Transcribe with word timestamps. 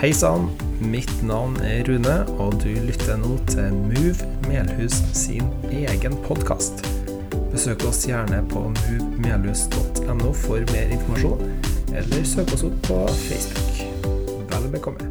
Hei 0.00 0.14
sann, 0.16 0.46
mitt 0.80 1.10
navn 1.28 1.58
er 1.60 1.82
Rune, 1.84 2.14
og 2.40 2.54
du 2.62 2.70
lytter 2.86 3.18
nå 3.20 3.34
til 3.50 3.74
Move 3.76 4.28
Melhus 4.46 4.96
sin 5.12 5.50
egen 5.68 6.16
podkast. 6.24 6.80
Besøk 7.52 7.84
oss 7.84 8.06
gjerne 8.08 8.38
på 8.48 8.62
movemelhus.no 8.78 10.30
for 10.46 10.64
mer 10.72 10.94
informasjon, 10.96 11.44
eller 11.92 12.24
søk 12.32 12.54
oss 12.56 12.64
opp 12.70 12.80
på 12.88 12.98
Facebook. 13.26 13.84
Vel 14.54 14.70
bekomme. 14.72 15.10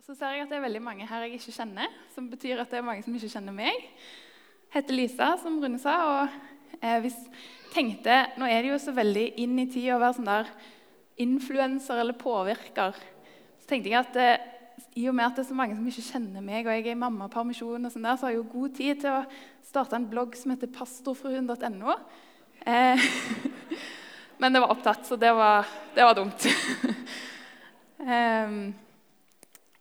Så 0.00 0.16
ser 0.16 0.38
jeg 0.38 0.46
at 0.46 0.56
det 0.56 0.62
er 0.62 0.66
veldig 0.70 0.84
mange 0.88 1.12
her 1.12 1.28
jeg 1.28 1.36
ikke 1.42 1.58
kjenner, 1.60 1.92
som 2.16 2.32
betyr 2.32 2.64
at 2.64 2.72
det 2.72 2.80
er 2.80 2.88
mange 2.88 3.04
som 3.04 3.20
ikke 3.20 3.34
kjenner 3.36 3.60
meg. 3.60 3.88
Heter 4.72 4.96
Lisa, 4.96 5.34
som 5.44 5.60
Rune 5.60 5.84
sa, 5.84 6.00
og 6.08 7.00
hvis 7.04 7.20
tenkte 7.76 8.22
Nå 8.40 8.48
er 8.48 8.64
det 8.64 8.72
jo 8.78 8.84
så 8.88 8.96
veldig 8.96 9.32
inn 9.44 9.60
i 9.60 9.68
tida 9.68 10.00
å 10.00 10.04
være 10.08 10.22
sånn 10.22 10.32
der 10.32 10.54
influenser 11.20 12.00
eller 12.00 12.16
påvirker. 12.16 12.96
Tenkte 13.70 13.92
jeg 13.92 14.00
at 14.02 14.16
eh, 14.18 14.46
i 14.98 15.04
og 15.06 15.14
med 15.14 15.28
at 15.28 15.36
det 15.36 15.44
er 15.44 15.50
så 15.50 15.54
mange 15.54 15.76
som 15.78 15.86
ikke 15.86 16.02
kjenner 16.02 16.42
meg, 16.42 16.66
og 16.66 16.74
jeg 16.74 16.82
er 16.88 16.96
i 16.96 16.98
mammapermisjon, 16.98 17.84
og 17.86 17.92
sånn 17.92 18.06
der, 18.08 18.16
så 18.18 18.26
har 18.26 18.32
jeg 18.34 18.40
jo 18.40 18.48
god 18.50 18.72
tid 18.74 19.02
til 19.04 19.12
å 19.12 19.20
starte 19.68 19.94
en 19.98 20.08
blogg 20.10 20.34
som 20.38 20.50
heter 20.50 20.72
pastorfruen.no. 20.74 21.94
Eh, 22.66 23.04
men 24.42 24.56
det 24.56 24.62
var 24.64 24.74
opptatt, 24.74 25.04
så 25.06 25.18
det 25.20 25.30
var, 25.38 25.70
det 25.94 26.08
var 26.08 26.18
dumt. 26.18 26.48
eh, 28.16 28.56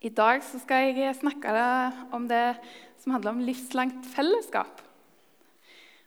I 0.05 0.13
dag 0.21 0.45
så 0.45 0.61
skal 0.61 0.91
jeg 0.91 1.17
snakke 1.17 1.65
om 2.13 2.29
det 2.29 2.43
som 3.01 3.15
handler 3.15 3.33
om 3.33 3.41
livslangt 3.47 4.05
fellesskap. 4.13 4.85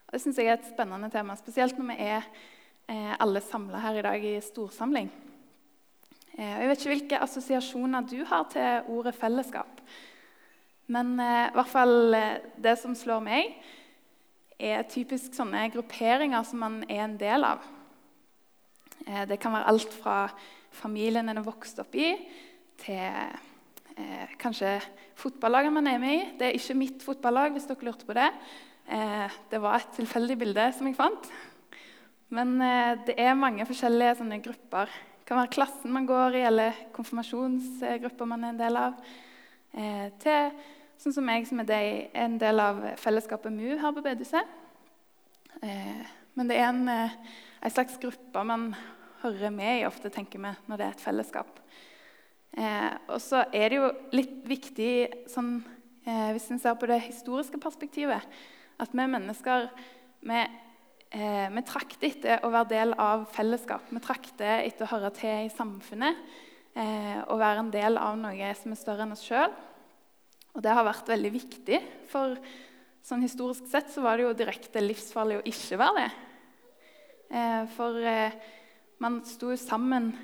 Og 0.06 0.14
det 0.14 0.22
syns 0.22 0.38
jeg 0.38 0.52
er 0.52 0.60
et 0.60 0.70
spennende 0.70 1.10
tema, 1.10 1.34
spesielt 1.40 1.74
når 1.80 1.90
vi 1.90 2.08
er 2.12 2.22
eh, 2.86 3.12
alle 3.18 3.42
samla 3.42 3.82
her 3.82 3.98
i 3.98 4.06
dag 4.06 4.30
i 4.30 4.38
storsamling. 4.44 5.10
Eh, 6.38 6.54
jeg 6.62 6.68
vet 6.70 6.80
ikke 6.80 6.92
hvilke 6.94 7.20
assosiasjoner 7.26 8.08
du 8.08 8.22
har 8.28 8.46
til 8.52 8.88
ordet 8.92 9.14
fellesskap. 9.18 9.82
Men 10.92 11.14
eh, 11.20 11.50
i 11.50 11.56
hvert 11.58 11.72
fall 11.72 12.16
eh, 12.16 12.40
det 12.64 12.76
som 12.80 12.96
slår 12.96 13.20
meg, 13.24 13.52
er 14.62 14.86
typisk 14.88 15.34
sånne 15.36 15.66
grupperinger 15.74 16.44
som 16.46 16.62
man 16.62 16.82
er 16.86 17.02
en 17.04 17.16
del 17.18 17.44
av. 17.44 17.64
Det 19.26 19.34
kan 19.42 19.50
være 19.56 19.66
alt 19.72 19.94
fra 19.98 20.16
familien 20.70 21.26
en 21.26 21.40
er 21.40 21.42
vokst 21.42 21.80
opp 21.82 21.96
i, 21.98 22.12
til 22.78 23.32
kanskje 24.38 24.76
fotballaget 25.18 25.74
man 25.74 25.88
er 25.90 25.98
med 25.98 26.14
i. 26.14 26.20
Det 26.38 26.46
er 26.46 26.54
ikke 26.54 26.76
mitt 26.78 27.02
fotballag, 27.02 27.56
hvis 27.56 27.66
dere 27.66 27.88
lurte 27.88 28.06
på 28.06 28.14
det. 28.14 28.28
Det 29.50 29.62
var 29.64 29.80
et 29.80 29.98
tilfeldig 29.98 30.36
bilde 30.44 30.68
som 30.76 30.86
jeg 30.86 30.94
fant. 31.00 31.26
Men 32.30 32.54
det 33.08 33.18
er 33.18 33.34
mange 33.34 33.66
forskjellige 33.66 34.20
sånne 34.20 34.38
grupper. 34.46 34.94
Det 35.22 35.28
kan 35.28 35.38
være 35.38 35.52
klassen 35.54 35.92
man 35.94 36.06
går 36.08 36.34
i, 36.34 36.40
eller 36.48 36.78
konfirmasjonsgrupper 36.90 38.26
man 38.26 38.42
er 38.42 38.50
en 38.50 38.56
del 38.58 38.78
av. 38.80 38.96
Eh, 39.70 40.08
til 40.18 40.48
sånn 40.98 41.14
som 41.14 41.28
meg, 41.30 41.46
som 41.46 41.62
er 41.62 42.08
en 42.18 42.34
del 42.42 42.58
av 42.58 42.80
fellesskapet 42.98 43.54
MU 43.54 43.76
her 43.78 43.94
på 43.94 44.02
bedehuset. 44.02 44.50
Eh, 45.62 46.00
men 46.34 46.50
det 46.50 46.56
er 46.58 46.66
en, 46.72 46.90
en, 46.90 47.70
slags 47.70 48.00
gruppe 48.02 48.42
man 48.50 48.72
hører 49.22 49.54
med 49.54 49.84
i 49.84 49.86
ofte, 49.86 50.10
tenker 50.10 50.42
vi, 50.42 50.52
når 50.66 50.82
det 50.82 50.88
er 50.88 50.96
et 50.96 51.06
fellesskap. 51.06 51.62
og 53.06 53.20
så 53.22 53.44
er 53.54 53.70
det 53.70 53.78
jo 53.78 53.92
litt 54.18 54.42
viktig, 54.50 54.92
sånn, 55.30 55.54
hvis 56.02 56.50
en 56.50 56.58
ser 56.58 56.74
på 56.74 56.90
det 56.90 56.98
historiske 57.06 57.62
perspektivet, 57.62 58.26
at 58.82 58.90
vi 58.90 59.06
mennesker 59.06 59.70
vi 60.26 60.42
Eh, 61.12 61.48
vi 61.52 61.60
trakter 61.68 62.08
etter 62.08 62.40
å 62.40 62.48
være 62.48 62.70
del 62.70 62.94
av 62.96 63.26
fellesskap. 63.34 63.90
Vi 63.92 64.00
trakter 64.00 64.62
etter 64.62 64.86
å 64.86 64.92
høre 64.94 65.10
til 65.12 65.42
i 65.44 65.50
samfunnet 65.52 66.22
eh, 66.72 67.18
og 67.26 67.36
være 67.42 67.60
en 67.66 67.72
del 67.74 68.00
av 68.00 68.16
noe 68.16 68.52
som 68.56 68.72
er 68.72 68.80
større 68.80 69.04
enn 69.04 69.12
oss 69.12 69.26
sjøl. 69.26 69.52
Og 70.56 70.64
det 70.64 70.72
har 70.72 70.86
vært 70.88 71.12
veldig 71.12 71.32
viktig, 71.34 71.82
for 72.08 72.38
sånn 73.04 73.26
historisk 73.26 73.68
sett 73.68 73.92
så 73.92 74.00
var 74.06 74.16
det 74.16 74.24
jo 74.24 74.32
direkte 74.38 74.80
livsfarlig 74.80 75.42
å 75.42 75.44
ikke 75.52 75.80
være 75.82 76.00
det. 76.00 76.08
Eh, 77.28 77.60
for 77.76 78.08
man 79.04 79.20
sto 79.28 79.52
sammen 79.60 80.14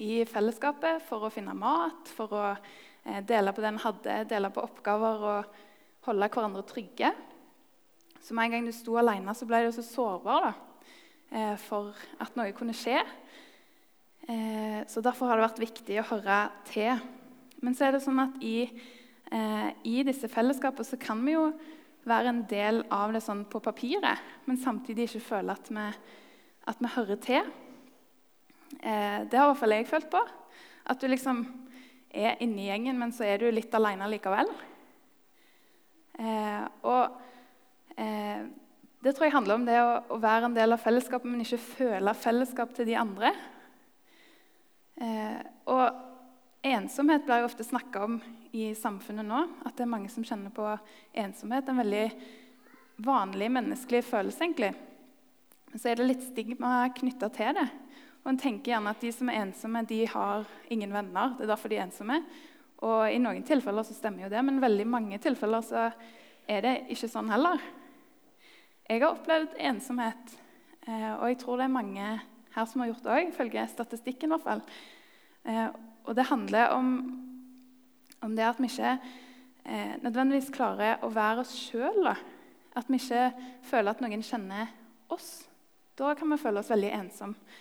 i 0.00 0.22
fellesskapet 0.32 1.04
for 1.10 1.28
å 1.28 1.34
finne 1.34 1.52
mat, 1.60 2.08
for 2.08 2.32
å 2.32 2.46
dele 3.28 3.52
på 3.52 3.60
det 3.60 3.74
en 3.74 3.84
hadde, 3.84 4.20
dele 4.32 4.48
på 4.54 4.64
oppgaver 4.64 5.28
og 5.28 5.58
holde 6.08 6.32
hverandre 6.32 6.64
trygge. 6.72 7.12
Så 8.20 8.34
med 8.34 8.48
en 8.48 8.56
gang 8.56 8.66
du 8.66 8.74
sto 8.74 8.96
alene, 8.98 9.34
så 9.34 9.46
ble 9.48 9.62
du 9.64 9.70
så 9.74 9.84
sårbar 9.84 10.48
da, 10.48 10.52
eh, 11.30 11.56
for 11.62 11.96
at 12.20 12.34
noe 12.38 12.54
kunne 12.56 12.74
skje. 12.76 12.98
Eh, 14.28 14.80
så 14.90 15.02
Derfor 15.04 15.30
har 15.30 15.38
det 15.38 15.46
vært 15.46 15.62
viktig 15.62 16.00
å 16.00 16.08
høre 16.10 16.38
til. 16.68 16.98
Men 17.62 17.74
så 17.74 17.86
er 17.86 17.94
det 17.94 18.02
sånn 18.04 18.20
at 18.22 18.42
i, 18.44 18.68
eh, 19.32 19.70
i 19.84 20.02
disse 20.02 20.28
fellesskapene 20.28 20.86
så 20.86 20.98
kan 21.00 21.24
vi 21.24 21.32
jo 21.32 21.52
være 22.08 22.28
en 22.28 22.42
del 22.48 22.84
av 22.90 23.12
det 23.12 23.22
sånn 23.22 23.44
på 23.50 23.60
papiret, 23.60 24.18
men 24.46 24.56
samtidig 24.56 25.08
ikke 25.08 25.28
føle 25.28 25.52
at 25.52 25.68
vi, 25.68 25.86
at 26.66 26.78
vi 26.80 26.92
hører 26.94 27.16
til. 27.20 27.42
det 28.70 29.32
har 29.32 29.48
i 29.48 29.52
hvert 29.52 29.58
fall 29.58 29.72
jeg 29.72 29.86
følt 29.88 30.10
på. 30.10 30.20
At 30.86 31.00
du 31.00 31.08
liksom 31.08 31.46
er 32.12 32.36
inni 32.40 32.68
gjengen, 32.68 32.98
men 32.98 33.12
så 33.12 33.24
er 33.24 33.38
du 33.38 33.50
litt 33.50 33.74
alene 33.74 34.08
likevel. 34.08 34.48
og 36.82 37.27
Eh, 37.98 38.42
det 39.02 39.14
tror 39.14 39.26
jeg 39.26 39.34
handler 39.34 39.58
om 39.58 39.66
det 39.66 39.78
å, 39.82 40.18
være 40.22 40.48
en 40.48 40.56
del 40.56 40.74
av 40.74 40.82
fellesskapet, 40.82 41.30
men 41.30 41.42
ikke 41.42 41.60
føle 41.62 42.14
fellesskap 42.18 42.74
til 42.74 42.86
de 42.88 42.98
andre. 42.98 43.32
Eh, 44.98 45.38
og 45.70 46.66
ensomhet 46.66 47.26
blir 47.26 47.42
jo 47.42 47.48
ofte 47.48 47.66
snakka 47.66 48.04
om 48.06 48.18
i 48.54 48.70
samfunnet 48.78 49.26
nå. 49.26 49.44
At 49.66 49.78
det 49.78 49.86
er 49.86 49.94
mange 49.94 50.10
som 50.12 50.26
kjenner 50.26 50.54
på 50.54 50.66
ensomhet. 51.18 51.70
En 51.70 51.82
veldig 51.82 52.04
vanlig 53.06 53.50
menneskelig 53.54 54.04
følelse, 54.06 54.44
egentlig. 54.46 54.72
Men 55.70 55.82
så 55.82 55.90
er 55.90 55.98
det 55.98 56.08
litt 56.08 56.26
stigma 56.26 56.88
knytta 56.96 57.30
til 57.34 57.58
det. 57.58 57.66
Og 58.24 58.32
en 58.32 58.40
tenker 58.40 58.74
gjerne 58.74 58.94
at 58.94 59.02
de 59.02 59.10
som 59.14 59.30
er 59.30 59.42
ensomme, 59.44 59.84
de 59.86 60.04
har 60.10 60.46
ingen 60.74 60.94
venner. 60.94 61.34
Det 61.36 61.46
er 61.46 61.52
derfor 61.52 61.70
de 61.70 61.78
er 61.78 61.86
ensomme. 61.86 62.22
Og 62.86 63.10
i 63.10 63.18
noen 63.22 63.42
tilfeller 63.46 63.86
så 63.86 63.94
stemmer 63.96 64.26
jo 64.26 64.32
det, 64.32 64.42
men 64.46 64.58
i 64.58 64.64
veldig 64.66 64.86
mange 64.86 65.18
tilfeller 65.22 65.62
så 65.66 65.88
er 66.48 66.64
det 66.64 66.74
ikke 66.94 67.10
sånn 67.10 67.30
heller. 67.30 67.62
Jeg 68.88 69.02
har 69.02 69.10
opplevd 69.12 69.58
ensomhet, 69.60 70.30
eh, 70.88 71.10
og 71.18 71.26
jeg 71.28 71.36
tror 71.42 71.58
det 71.60 71.66
er 71.66 71.72
mange 71.74 72.04
her 72.54 72.68
som 72.70 72.80
har 72.80 72.88
gjort 72.88 73.02
det 73.04 73.12
òg, 73.12 73.26
ifølge 73.28 73.64
statistikken. 73.68 74.30
I 74.30 74.32
hvert 74.32 74.46
fall. 74.46 74.62
Eh, 75.44 75.66
og 76.08 76.14
det 76.16 76.24
handler 76.30 76.72
om, 76.72 76.86
om 78.24 78.36
det 78.36 78.46
at 78.48 78.56
vi 78.56 78.70
ikke 78.70 78.94
eh, 78.96 79.98
nødvendigvis 80.00 80.48
klarer 80.54 81.04
å 81.04 81.10
være 81.12 81.42
oss 81.42 81.52
sjøl. 81.52 82.08
At 82.08 82.88
vi 82.88 82.96
ikke 82.96 83.26
føler 83.68 83.92
at 83.92 84.00
noen 84.00 84.24
kjenner 84.24 84.72
oss. 85.12 85.28
Da 86.00 86.14
kan 86.16 86.32
vi 86.32 86.38
føle 86.40 86.62
oss 86.62 86.70
veldig 86.72 86.92
ensomme. 86.96 87.58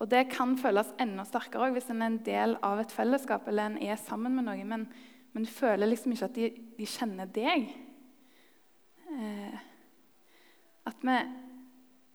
Og 0.00 0.10
det 0.10 0.26
kan 0.32 0.56
føles 0.58 0.90
enda 1.00 1.24
sterkere 1.28 1.70
hvis 1.72 1.88
en 1.92 2.02
er 2.02 2.10
en 2.10 2.20
del 2.26 2.54
av 2.64 2.80
et 2.82 2.92
fellesskap 2.92 3.48
eller 3.48 3.70
en 3.70 3.80
er 3.84 4.00
sammen 4.00 4.34
med 4.34 4.48
noen, 4.48 4.68
men, 4.68 4.86
men 5.32 5.46
føler 5.46 5.88
liksom 5.88 6.16
ikke 6.16 6.28
at 6.28 6.38
de, 6.40 6.48
de 6.80 6.88
kjenner 6.88 7.28
deg. 7.32 7.68
Eh, 9.12 9.58
at 10.84 11.04
vi, 11.04 11.16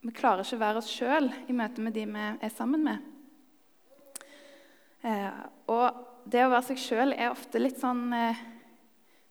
vi, 0.01 0.13
klarer 0.15 0.41
ikke 0.41 0.57
å 0.57 0.63
være 0.63 0.81
oss 0.81 0.89
sjøl 0.89 1.29
i 1.47 1.55
møte 1.55 1.83
med 1.83 1.93
de 1.93 2.05
vi 2.09 2.25
er 2.47 2.53
sammen 2.53 2.85
med. 2.87 3.05
Eh, 5.05 5.41
og 5.69 6.25
det 6.27 6.45
å 6.45 6.51
være 6.51 6.69
seg 6.71 6.81
sjøl 6.81 7.13
er 7.13 7.29
ofte 7.29 7.61
litt 7.61 7.77
sånn, 7.79 8.07
eh, 8.17 8.41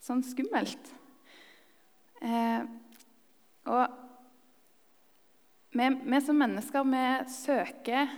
sånn 0.03 0.23
skummelt. 0.27 0.93
og 3.67 3.85
vi, 5.77 5.87
vi, 6.07 6.21
som 6.25 6.39
mennesker 6.41 6.87
vi 6.89 7.03
søker 7.29 8.13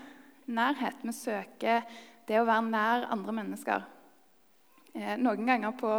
nærhet. 0.46 1.00
Vi 1.02 1.12
søker 1.16 1.82
det 2.28 2.38
å 2.38 2.46
være 2.46 2.68
nær 2.68 3.08
andre 3.10 3.34
mennesker. 3.40 3.86
Eh, 4.96 5.16
noen 5.20 5.44
ganger 5.44 5.74
på 5.76 5.90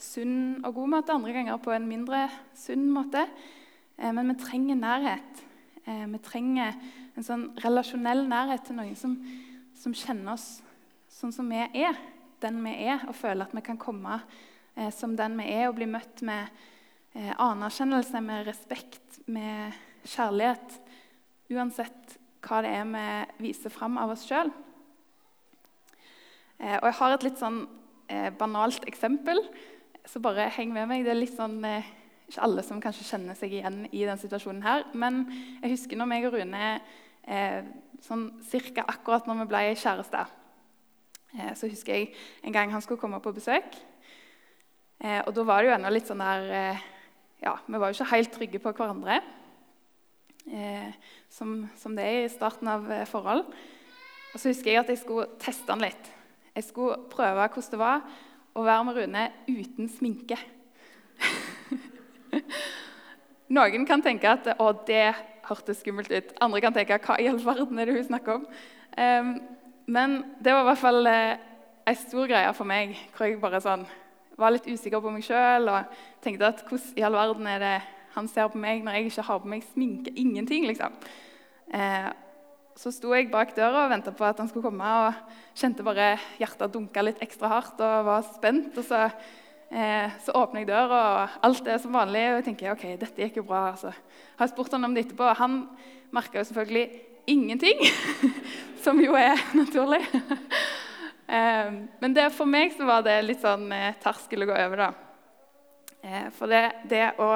sunn 0.00 0.64
og 0.64 0.72
god 0.78 0.92
måte, 0.94 1.12
andre 1.12 1.34
ganger 1.36 1.58
på 1.60 1.72
en 1.74 1.88
mindre 1.88 2.24
sunn 2.56 2.86
måte. 2.94 3.26
Eh, 3.98 4.12
men 4.14 4.32
vi 4.32 4.38
trenger 4.40 4.78
nærhet. 4.78 5.42
Eh, 5.84 6.06
vi 6.08 6.20
trenger 6.24 6.78
en 7.14 7.26
sånn 7.26 7.44
relasjonell 7.60 8.24
nærhet 8.30 8.64
til 8.66 8.78
noen 8.78 8.96
som, 8.96 9.18
som, 9.76 9.92
kjenner 9.92 10.32
oss 10.34 10.48
sånn 11.12 11.34
som 11.34 11.50
vi 11.50 11.60
er, 11.60 11.98
den 12.40 12.62
vi 12.64 12.72
er, 12.88 13.04
og 13.08 13.16
føler 13.18 13.44
at 13.44 13.56
vi 13.56 13.64
kan 13.66 13.80
komme 13.80 14.20
som 14.94 15.16
den 15.18 15.34
vi 15.40 15.48
er, 15.50 15.64
og 15.66 15.74
bli 15.74 15.88
møtt 15.90 16.20
med 16.22 16.52
anerkjennelse, 17.42 18.20
med 18.22 18.44
respekt, 18.46 19.16
med 19.26 19.74
kjærlighet. 20.06 20.76
Uansett 21.50 22.14
hva 22.46 22.60
det 22.62 22.70
er 22.76 22.86
vi 22.92 23.48
viser 23.48 23.74
fram 23.74 23.98
av 23.98 24.12
oss 24.14 24.22
sjøl. 24.28 24.52
Og 26.62 26.86
jeg 26.86 26.96
har 27.00 27.16
et 27.16 27.26
litt 27.26 27.42
sånn 27.42 27.58
eh, 28.08 28.30
banalt 28.34 28.86
eksempel. 28.88 29.40
Så 30.08 30.20
bare 30.24 30.48
heng 30.56 30.72
med 30.72 30.88
meg. 30.88 31.04
Det 31.04 31.12
er 31.12 31.20
litt 31.20 31.36
sånn, 31.36 31.58
eh, 31.64 31.86
ikke 32.28 32.44
alle 32.44 32.64
som 32.64 32.80
kanskje 32.80 33.06
kjenner 33.10 33.36
seg 33.36 33.52
igjen 33.52 33.84
i 33.92 34.04
den 34.08 34.20
situasjonen 34.20 34.64
her. 34.64 34.86
Men 34.94 35.26
jeg 35.62 35.74
husker 35.74 36.00
når 36.00 36.10
meg 36.10 36.26
og 36.28 36.36
Rune 36.36 36.64
eh, 37.28 37.62
sånn 38.04 38.28
cirka 38.48 38.86
akkurat 38.88 39.28
når 39.28 39.42
vi 39.42 39.48
ble 39.52 39.64
kjærester. 39.76 40.34
Så 41.28 41.68
husker 41.68 41.92
jeg 41.92 42.06
en 42.40 42.54
gang 42.54 42.70
han 42.72 42.80
skulle 42.80 43.00
komme 43.02 43.18
på 43.20 43.34
besøk. 43.36 43.66
Og 45.04 45.28
da 45.36 45.42
var 45.44 45.60
det 45.60 45.68
jo 45.68 45.74
ennå 45.74 45.90
litt 45.92 46.08
sånn 46.08 46.22
der 46.24 46.78
Ja, 47.42 47.52
vi 47.66 47.76
var 47.76 47.92
jo 47.92 47.98
ikke 47.98 48.14
helt 48.14 48.32
trygge 48.32 48.60
på 48.64 48.72
hverandre. 48.72 49.18
Som, 51.28 51.68
det 51.98 52.06
er 52.06 52.22
i 52.22 52.32
starten 52.32 52.72
av 52.72 52.88
forhold. 53.12 53.44
Og 54.32 54.40
så 54.40 54.54
husker 54.54 54.72
jeg 54.72 54.80
at 54.80 54.94
jeg 54.94 55.02
skulle 55.02 55.28
teste 55.36 55.68
han 55.68 55.84
litt. 55.84 56.08
Jeg 56.58 56.64
skulle 56.64 56.96
prøve 57.06 57.38
hvordan 57.38 57.70
det 57.70 57.78
var 57.78 58.00
å 58.58 58.62
være 58.66 58.86
med 58.88 58.96
Rune 58.96 59.20
uten 59.46 59.90
sminke. 59.94 60.34
Noen 63.54 63.86
kan 63.86 64.02
tenke 64.02 64.32
at 64.32 64.48
å, 64.58 64.72
det 64.88 65.12
hørtes 65.46 65.84
skummelt 65.84 66.10
ut. 66.10 66.32
Andre 66.42 66.64
kan 66.64 66.74
tenke 66.74 66.98
hva 67.04 67.14
i 67.22 67.28
all 67.30 67.38
verden 67.44 67.78
er 67.78 67.86
det 67.86 67.94
hun 68.00 68.08
snakker 68.08 68.40
om? 68.40 68.48
Um, 68.98 69.30
men 69.86 70.18
det 70.42 70.50
var 70.50 70.64
i 70.64 70.68
hvert 70.72 70.82
fall 70.82 71.12
eh, 71.12 71.38
ei 71.86 71.96
stor 72.02 72.26
greie 72.26 72.50
for 72.58 72.66
meg. 72.66 72.98
hvor 73.14 73.30
jeg 73.30 73.38
bare 73.38 73.62
sånn, 73.62 73.86
var 74.34 74.56
litt 74.56 74.66
usikker 74.66 75.04
på 75.04 75.14
meg 75.14 75.30
sjøl 75.30 75.70
og 75.70 75.98
tenkte 76.26 76.50
at 76.50 76.66
hvordan 76.66 76.98
i 76.98 77.06
all 77.06 77.20
verden 77.20 77.52
er 77.54 77.62
det 77.62 77.74
han 78.16 78.26
ser 78.26 78.50
på 78.50 78.58
meg 78.58 78.82
når 78.82 78.98
jeg 78.98 79.12
ikke 79.12 79.30
har 79.30 79.44
på 79.46 79.54
meg 79.54 79.62
sminke? 79.70 80.18
Ingenting, 80.18 80.66
liksom. 80.66 80.98
Eh, 81.70 82.10
så 82.78 82.92
sto 82.94 83.10
jeg 83.16 83.32
bak 83.32 83.56
døra 83.56 83.86
og 83.86 83.92
venta 83.92 84.14
på 84.14 84.26
at 84.28 84.38
han 84.38 84.48
skulle 84.50 84.68
komme, 84.70 84.86
og 84.86 85.58
kjente 85.58 85.82
bare 85.86 86.12
hjertet 86.38 86.72
dunka 86.72 87.02
litt 87.02 87.20
ekstra 87.24 87.50
hardt 87.50 87.82
og 87.82 88.06
var 88.06 88.26
spent. 88.36 88.76
Og 88.78 88.86
så 88.86 89.08
Eh, 89.70 90.10
så 90.24 90.32
åpner 90.32 90.62
jeg 90.62 90.70
døra, 90.70 90.98
og 90.98 91.44
alt 91.44 91.66
er 91.68 91.80
som 91.82 91.92
vanlig. 91.92 92.24
Og 92.30 92.38
jeg 92.38 92.46
tenker 92.46 92.72
ok, 92.72 92.86
dette 93.00 93.24
gikk 93.24 93.40
jo 93.40 93.48
bra. 93.50 93.68
Altså. 93.74 93.92
Jeg 94.38 94.52
spurt 94.52 94.72
han 94.72 94.88
om 94.88 94.94
det 94.96 95.06
etterpå, 95.06 95.26
og 95.28 95.40
han 95.42 95.58
merka 96.14 96.40
jo 96.40 96.48
selvfølgelig 96.48 96.86
ingenting. 97.28 97.82
som 98.84 99.00
jo 99.02 99.16
er 99.18 99.36
naturlig. 99.58 100.00
eh, 101.36 101.74
men 102.00 102.16
det, 102.16 102.30
for 102.36 102.48
meg 102.48 102.72
så 102.76 102.88
var 102.88 103.04
det 103.04 103.20
litt 103.26 103.44
sånn 103.44 103.68
eh, 103.74 103.98
terskel 104.00 104.46
å 104.46 104.48
gå 104.48 104.56
over, 104.56 104.86
da. 104.86 104.90
Eh, 106.00 106.30
for 106.38 106.48
det, 106.48 106.64
det 106.88 107.04
å 107.20 107.34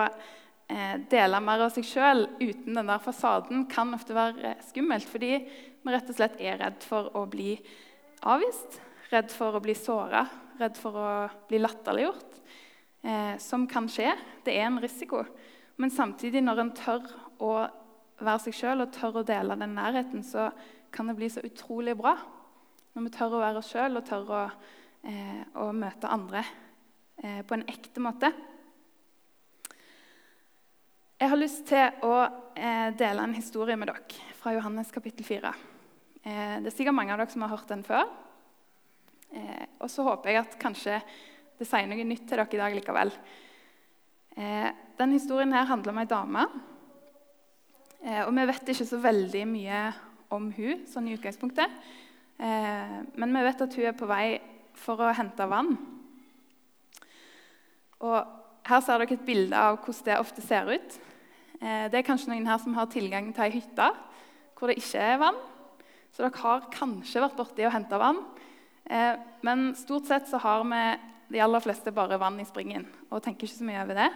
dele 1.11 1.41
mer 1.45 1.67
av 1.67 1.73
seg 1.75 1.85
sjøl 1.85 2.27
uten 2.41 2.77
den 2.79 2.89
der 2.89 3.03
fasaden 3.03 3.67
kan 3.71 3.93
ofte 3.97 4.15
være 4.17 4.55
eh, 4.55 4.65
skummelt. 4.69 5.09
Fordi 5.09 5.33
vi 5.83 5.95
rett 5.95 6.11
og 6.11 6.17
slett 6.17 6.39
er 6.41 6.61
redd 6.63 6.85
for 6.87 7.11
å 7.19 7.25
bli 7.31 7.57
avvist, 8.31 8.79
redd 9.13 9.33
for 9.35 9.59
å 9.59 9.63
bli 9.63 9.75
såra, 9.77 10.25
redd 10.61 10.79
for 10.79 10.99
å 10.99 11.09
bli 11.49 11.61
latterliggjort, 11.61 12.39
eh, 13.03 13.35
som 13.43 13.67
kan 13.71 13.89
skje. 13.91 14.13
Det 14.45 14.55
er 14.55 14.69
en 14.69 14.81
risiko. 14.83 15.25
Men 15.77 15.91
samtidig, 15.91 16.43
når 16.45 16.63
en 16.63 16.75
tør 16.77 17.09
å 17.43 17.55
være 18.23 18.45
seg 18.45 18.57
sjøl 18.57 18.85
og 18.85 18.93
tør 18.95 19.21
å 19.21 19.27
dele 19.27 19.59
den 19.59 19.75
nærheten, 19.77 20.23
så 20.23 20.51
kan 20.93 21.09
det 21.09 21.17
bli 21.19 21.29
så 21.33 21.43
utrolig 21.45 21.97
bra. 21.99 22.15
Når 22.93 23.07
vi 23.07 23.15
tør 23.15 23.37
å 23.39 23.43
være 23.43 23.63
oss 23.63 23.71
sjøl 23.73 23.99
og 23.99 24.07
tør 24.07 24.33
å, 24.37 24.43
eh, 25.09 25.43
å, 25.59 25.71
møte 25.73 26.11
andre 26.13 26.45
eh, 27.23 27.41
på 27.43 27.57
en 27.57 27.67
ekte 27.73 28.03
måte. 28.05 28.33
Jeg 31.23 31.31
har 31.31 31.39
lyst 31.39 31.61
til 31.71 32.01
å 32.03 32.15
eh, 32.59 32.89
dele 32.99 33.23
en 33.23 33.35
historie 33.37 33.77
med 33.79 33.87
dere 33.87 34.33
fra 34.35 34.57
Johannes 34.57 34.89
kapittel 34.91 35.23
4. 35.23 35.51
Eh, 36.19 36.55
det 36.59 36.67
er 36.67 36.75
sikkert 36.75 36.97
mange 36.97 37.13
av 37.15 37.21
dere 37.21 37.31
som 37.31 37.45
har 37.45 37.53
hørt 37.53 37.69
den 37.71 37.85
før. 37.87 38.09
Eh, 39.31 39.69
og 39.79 39.87
så 39.93 40.03
håper 40.03 40.33
jeg 40.33 40.41
at 40.41 40.57
kanskje 40.59 40.97
det 41.61 41.69
sier 41.71 41.87
noe 41.87 42.07
nytt 42.09 42.25
til 42.27 42.41
dere 42.41 42.59
i 42.59 42.59
dag 42.59 42.75
likevel. 42.75 43.15
Den 44.99 45.15
historien 45.15 45.55
her 45.55 45.69
handler 45.71 45.95
om 45.95 46.01
ei 46.03 46.11
dame. 46.11 46.49
Og 48.25 48.33
vi 48.41 48.49
vet 48.51 48.75
ikke 48.75 48.89
så 48.91 48.99
veldig 49.05 49.45
mye 49.53 49.85
om 50.35 50.51
hun, 50.57 50.83
sånn 50.91 51.07
i 51.07 51.15
utgangspunktet. 51.15 51.79
Men 52.41 53.39
vi 53.39 53.45
vet 53.47 53.63
at 53.69 53.79
hun 53.79 53.89
er 53.93 53.95
på 53.95 54.11
vei 54.11 54.27
for 54.75 55.07
å 55.07 55.15
hente 55.15 55.47
vann. 55.47 55.77
Og 58.03 58.19
her 58.67 58.83
ser 58.83 59.05
dere 59.05 59.21
et 59.21 59.27
bilde 59.31 59.65
av 59.71 59.79
hvordan 59.85 60.11
det 60.11 60.21
ofte 60.25 60.49
ser 60.51 60.75
ut. 60.75 61.01
Eh, 61.63 61.87
det 61.93 62.01
er 62.01 62.07
kanskje 62.07 62.33
noen 62.33 62.49
her 62.51 62.59
som 62.59 62.75
har 62.75 62.91
tilgang 62.91 63.29
til 63.31 63.47
ei 63.47 63.55
hytte 63.55 63.89
hvor 64.59 64.71
det 64.71 64.81
ikke 64.81 65.03
er 65.03 65.21
vann. 65.23 65.39
Så 66.13 66.25
dere 66.25 66.43
har 66.43 66.69
kanskje 66.75 67.23
vært 67.23 67.39
borti 67.39 67.65
og 67.67 67.75
henta 67.75 68.01
vann. 68.03 68.19
Eh, 68.91 69.15
men 69.47 69.71
stort 69.79 70.09
sett 70.11 70.27
så 70.31 70.41
har 70.43 70.65
vi 70.67 70.83
de 71.33 71.43
aller 71.43 71.63
fleste 71.65 71.95
bare 71.95 72.19
vann 72.21 72.41
i 72.43 72.47
springen 72.47 72.85
og 73.09 73.23
tenker 73.25 73.47
ikke 73.47 73.61
så 73.61 73.67
mye 73.69 73.83
over 73.85 74.01
det. 74.03 74.09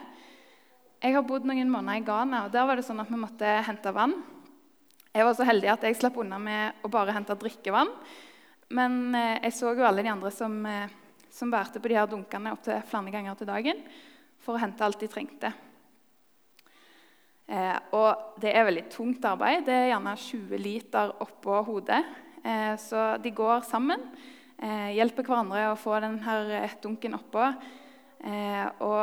Jeg 1.04 1.14
har 1.14 1.26
bodd 1.28 1.46
noen 1.46 1.70
måneder 1.70 2.00
i 2.00 2.04
Ghana, 2.06 2.40
og 2.46 2.54
der 2.54 2.66
var 2.66 2.78
det 2.78 2.86
sånn 2.86 3.02
at 3.02 3.10
vi 3.12 3.20
måtte 3.20 3.52
hente 3.68 3.92
vann. 3.94 4.16
Jeg 5.14 5.24
var 5.24 5.36
så 5.36 5.46
heldig 5.46 5.70
at 5.72 5.84
jeg 5.86 5.98
slapp 6.00 6.18
unna 6.20 6.40
med 6.42 6.84
å 6.84 6.90
bare 6.92 7.14
hente 7.14 7.36
drikkevann. 7.38 7.92
Men 8.74 9.14
eh, 9.14 9.36
jeg 9.46 9.54
så 9.60 9.70
jo 9.70 9.86
alle 9.86 10.02
de 10.02 10.10
andre 10.10 10.34
som, 10.34 10.58
som 11.30 11.54
bærte 11.54 11.78
på 11.78 11.92
de 11.92 12.00
her 12.00 12.10
dunkene 12.10 12.56
opptil 12.56 12.82
flere 12.90 13.14
ganger 13.14 13.38
til 13.38 13.54
dagen 13.54 13.86
for 14.42 14.56
å 14.56 14.62
hente 14.66 14.82
alt 14.84 14.98
de 15.00 15.08
trengte. 15.10 15.54
Eh, 17.46 17.76
og 17.94 18.40
det 18.42 18.50
er 18.50 18.66
veldig 18.66 18.86
tungt 18.90 19.26
arbeid. 19.28 19.66
Det 19.68 19.74
er 19.74 19.90
gjerne 19.92 20.16
20 20.18 20.58
liter 20.62 21.12
oppå 21.22 21.60
hodet. 21.68 22.02
Eh, 22.42 22.74
så 22.82 23.12
de 23.22 23.30
går 23.34 23.62
sammen 23.66 24.02
eh, 24.58 24.92
hjelper 24.96 25.26
hverandre 25.26 25.70
å 25.70 25.78
få 25.78 25.98
denne 26.02 26.36
eh, 26.58 26.76
dunken 26.82 27.16
oppå 27.18 27.44
eh, 27.46 28.66
og 28.84 29.02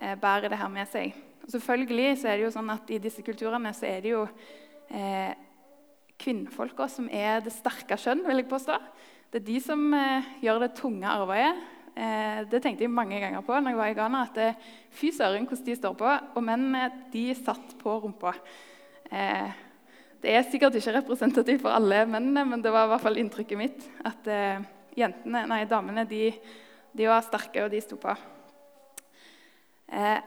eh, 0.00 0.14
bærer 0.20 0.52
det 0.52 0.60
her 0.60 0.72
med 0.72 0.88
seg. 0.90 1.14
Og 1.44 1.52
selvfølgelig 1.52 2.20
så 2.20 2.30
er 2.30 2.38
det 2.38 2.46
jo 2.46 2.54
sånn 2.54 2.72
at 2.72 2.92
I 2.94 3.00
disse 3.02 3.24
kulturene 3.24 3.74
så 3.76 3.88
er 3.90 4.04
det 4.04 4.14
jo 4.14 4.22
eh, 4.88 5.34
kvinnfolka 6.20 6.88
som 6.88 7.10
er 7.12 7.42
det 7.44 7.52
sterke 7.52 7.98
kjønn. 8.00 8.24
vil 8.24 8.40
jeg 8.40 8.50
påstå. 8.52 8.78
Det 9.32 9.42
er 9.42 9.48
de 9.48 9.60
som 9.60 9.80
gjør 10.40 10.60
det 10.62 10.76
tunge 10.78 11.10
arbeidet. 11.10 11.73
Eh, 11.94 12.42
det 12.50 12.60
tenkte 12.62 12.86
jeg 12.86 12.90
mange 12.90 13.20
ganger 13.22 13.44
på 13.46 13.54
når 13.54 13.74
jeg 13.74 13.80
var 13.80 13.92
i 13.92 13.96
Ghana. 13.98 14.22
at 14.28 14.62
Fy 14.90 15.12
søren 15.14 15.46
hvordan 15.46 15.66
de 15.66 15.78
står 15.78 15.96
på. 16.00 16.12
Og 16.34 16.44
mennene 16.44 16.90
de 17.12 17.26
satt 17.38 17.78
på 17.80 17.98
rumpa. 18.04 18.34
det 20.24 20.32
er 20.32 20.46
sikkert 20.48 20.74
ikke 20.74 20.98
representativt 20.98 21.60
for 21.62 21.70
alle 21.70 22.06
mennene, 22.06 22.44
men 22.48 22.62
det 22.62 22.72
var 22.72 22.86
i 22.86 22.94
hvert 22.94 23.02
fall 23.02 23.20
inntrykket 23.20 23.58
mitt. 23.58 23.90
at 24.04 24.26
jentene, 24.98 25.44
nei, 25.50 25.64
damene 25.68 26.06
de, 26.08 26.28
de, 26.94 27.08
var 27.08 27.24
sterke, 27.26 27.64
og 27.64 27.72
de 27.72 27.82
sto 27.82 27.98
på. 28.00 28.14
Eh, 29.94 30.20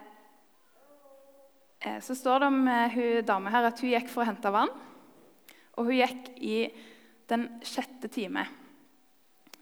eh, 1.81 1.97
så 2.03 2.15
står 2.17 2.43
det 2.43 2.51
om 2.51 2.61
eh, 2.71 2.97
hun 2.97 3.25
dame 3.27 3.53
her 3.53 3.69
at 3.69 3.81
hun 3.81 3.93
gikk 3.93 4.11
for 4.11 4.23
å 4.23 4.29
hente 4.29 4.53
vann. 4.53 4.73
Og 5.77 5.89
hun 5.89 5.99
gikk 5.99 6.31
i 6.37 6.59
den 7.29 7.47
sjette 7.65 8.09
time. 8.11 8.45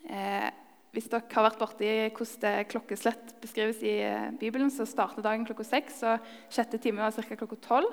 Eh, 0.06 0.50
hvis 0.96 1.10
dere 1.12 1.28
har 1.34 1.50
vært 1.50 1.60
borti 1.60 1.90
hvordan 2.16 2.42
det 2.46 2.70
klokkeslett 2.72 3.34
beskrives 3.44 3.82
i 3.84 3.98
eh, 4.06 4.32
Bibelen, 4.40 4.72
så 4.72 4.88
starter 4.88 5.26
dagen 5.26 5.44
klokka 5.48 5.66
seks, 5.68 6.00
og 6.08 6.24
sjette 6.54 6.80
time 6.80 7.04
var 7.04 7.12
ca. 7.12 7.36
klokka 7.36 7.60
tolv. 7.66 7.92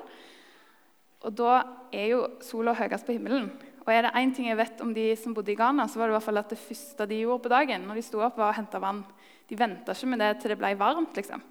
Og 1.23 1.35
da 1.39 1.59
er 1.95 2.13
jo 2.13 2.23
sola 2.43 2.75
høyest 2.79 3.07
på 3.07 3.17
himmelen. 3.17 3.51
Og 3.83 3.91
er 3.91 4.07
det 4.07 4.15
én 4.19 4.31
ting 4.35 4.47
jeg 4.47 4.59
vet 4.59 4.83
om 4.85 4.93
de 4.95 5.09
som 5.19 5.35
bodde 5.35 5.51
i 5.55 5.59
Ghana, 5.59 5.89
så 5.91 5.99
var 5.99 6.09
det 6.09 6.15
i 6.15 6.17
hvert 6.17 6.29
fall 6.29 6.41
at 6.43 6.55
det 6.55 6.61
første 6.63 7.07
de 7.11 7.19
gjorde 7.25 7.45
på 7.45 7.53
dagen, 7.53 7.87
når 7.89 7.99
de 7.99 8.05
sto 8.07 8.23
opp, 8.23 8.39
var 8.39 8.53
å 8.53 8.59
hente 8.59 8.83
vann. 8.83 9.03
De 9.51 9.59
venta 9.59 9.95
ikke 9.95 10.11
med 10.13 10.23
det 10.23 10.31
til 10.43 10.55
det 10.55 10.59
ble 10.63 10.73
varmt. 10.79 11.19
liksom. 11.19 11.43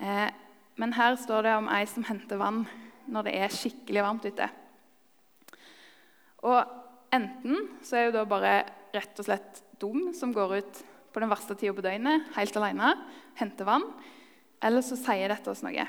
Eh, 0.00 0.28
men 0.80 0.96
her 0.96 1.16
står 1.20 1.48
det 1.48 1.56
om 1.56 1.72
ei 1.72 1.82
som 1.88 2.04
henter 2.08 2.40
vann 2.40 2.62
når 3.10 3.26
det 3.26 3.34
er 3.40 3.56
skikkelig 3.56 4.04
varmt 4.04 4.28
ute. 4.28 4.50
Og 6.44 6.60
enten 7.12 7.66
så 7.84 7.98
er 7.98 8.06
jo 8.08 8.14
da 8.20 8.28
bare 8.28 8.54
rett 8.94 9.20
og 9.20 9.26
slett 9.26 9.64
dum 9.80 10.10
som 10.16 10.34
går 10.34 10.58
ut 10.60 10.82
på 11.10 11.22
den 11.22 11.30
verste 11.32 11.56
tida 11.58 11.74
på 11.74 11.84
døgnet 11.84 12.28
helt 12.36 12.58
alene, 12.60 12.92
henter 13.40 13.66
vann, 13.66 13.86
eller 14.62 14.84
så 14.84 14.98
sier 14.98 15.32
dette 15.32 15.50
oss 15.50 15.64
noe. 15.66 15.86